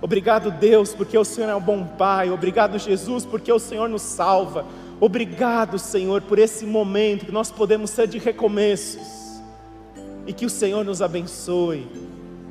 Obrigado, 0.03 0.51
Deus, 0.51 0.93
porque 0.93 1.17
o 1.17 1.23
Senhor 1.23 1.49
é 1.49 1.55
um 1.55 1.61
bom 1.61 1.85
Pai. 1.85 2.29
Obrigado, 2.29 2.77
Jesus, 2.77 3.25
porque 3.25 3.49
o 3.49 3.57
Senhor 3.57 3.87
nos 3.87 4.01
salva. 4.01 4.65
Obrigado, 4.99 5.79
Senhor, 5.79 6.21
por 6.23 6.37
esse 6.37 6.65
momento 6.65 7.25
que 7.25 7.31
nós 7.31 7.49
podemos 7.49 7.89
ser 7.89 8.09
de 8.09 8.17
recomeços. 8.17 9.41
E 10.27 10.33
que 10.33 10.45
o 10.45 10.49
Senhor 10.49 10.83
nos 10.83 11.01
abençoe. 11.01 11.87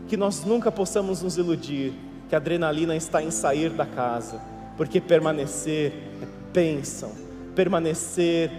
Que 0.09 0.17
nós 0.17 0.47
nunca 0.47 0.73
possamos 0.73 1.21
nos 1.21 1.37
iludir 1.37 1.93
que 2.27 2.35
a 2.35 2.39
adrenalina 2.39 2.97
está 2.97 3.23
em 3.23 3.31
sair 3.31 3.69
da 3.69 3.85
casa, 3.85 4.41
porque 4.79 4.99
permanecer 4.99 5.93
é 6.23 6.27
bênção. 6.55 7.13
Permanecer 7.55 8.51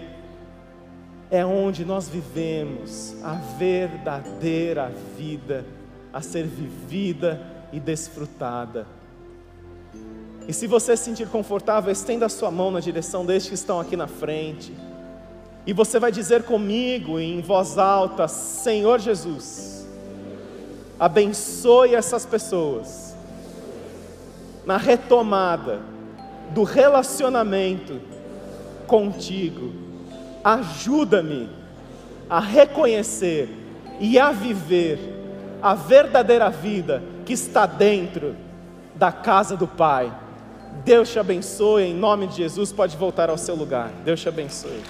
é 1.32 1.44
onde 1.44 1.84
nós 1.84 2.08
vivemos 2.08 3.12
a 3.24 3.34
verdadeira 3.58 4.92
vida 5.18 5.66
a 6.12 6.22
ser 6.22 6.46
vivida 6.46 7.53
e 7.74 7.80
desfrutada. 7.80 8.86
E 10.46 10.52
se 10.52 10.68
você 10.68 10.96
se 10.96 11.04
sentir 11.04 11.28
confortável, 11.28 11.90
estenda 11.90 12.26
a 12.26 12.28
sua 12.28 12.50
mão 12.50 12.70
na 12.70 12.78
direção 12.78 13.26
destes 13.26 13.48
que 13.48 13.54
estão 13.54 13.80
aqui 13.80 13.96
na 13.96 14.06
frente. 14.06 14.72
E 15.66 15.72
você 15.72 15.98
vai 15.98 16.12
dizer 16.12 16.44
comigo 16.44 17.18
em 17.18 17.40
voz 17.40 17.76
alta: 17.76 18.28
Senhor 18.28 19.00
Jesus, 19.00 19.84
abençoe 21.00 21.96
essas 21.96 22.24
pessoas 22.24 23.16
na 24.64 24.76
retomada 24.76 25.80
do 26.50 26.62
relacionamento 26.62 28.00
contigo. 28.86 29.72
Ajuda-me 30.44 31.48
a 32.30 32.38
reconhecer 32.38 33.48
e 33.98 34.16
a 34.18 34.30
viver 34.30 34.98
a 35.60 35.74
verdadeira 35.74 36.50
vida 36.50 37.13
que 37.24 37.32
está 37.32 37.66
dentro 37.66 38.36
da 38.94 39.10
casa 39.10 39.56
do 39.56 39.66
Pai. 39.66 40.12
Deus 40.84 41.10
te 41.10 41.18
abençoe, 41.18 41.84
em 41.84 41.94
nome 41.94 42.26
de 42.26 42.36
Jesus, 42.36 42.72
pode 42.72 42.96
voltar 42.96 43.30
ao 43.30 43.38
seu 43.38 43.54
lugar. 43.54 43.90
Deus 44.04 44.20
te 44.20 44.28
abençoe. 44.28 44.82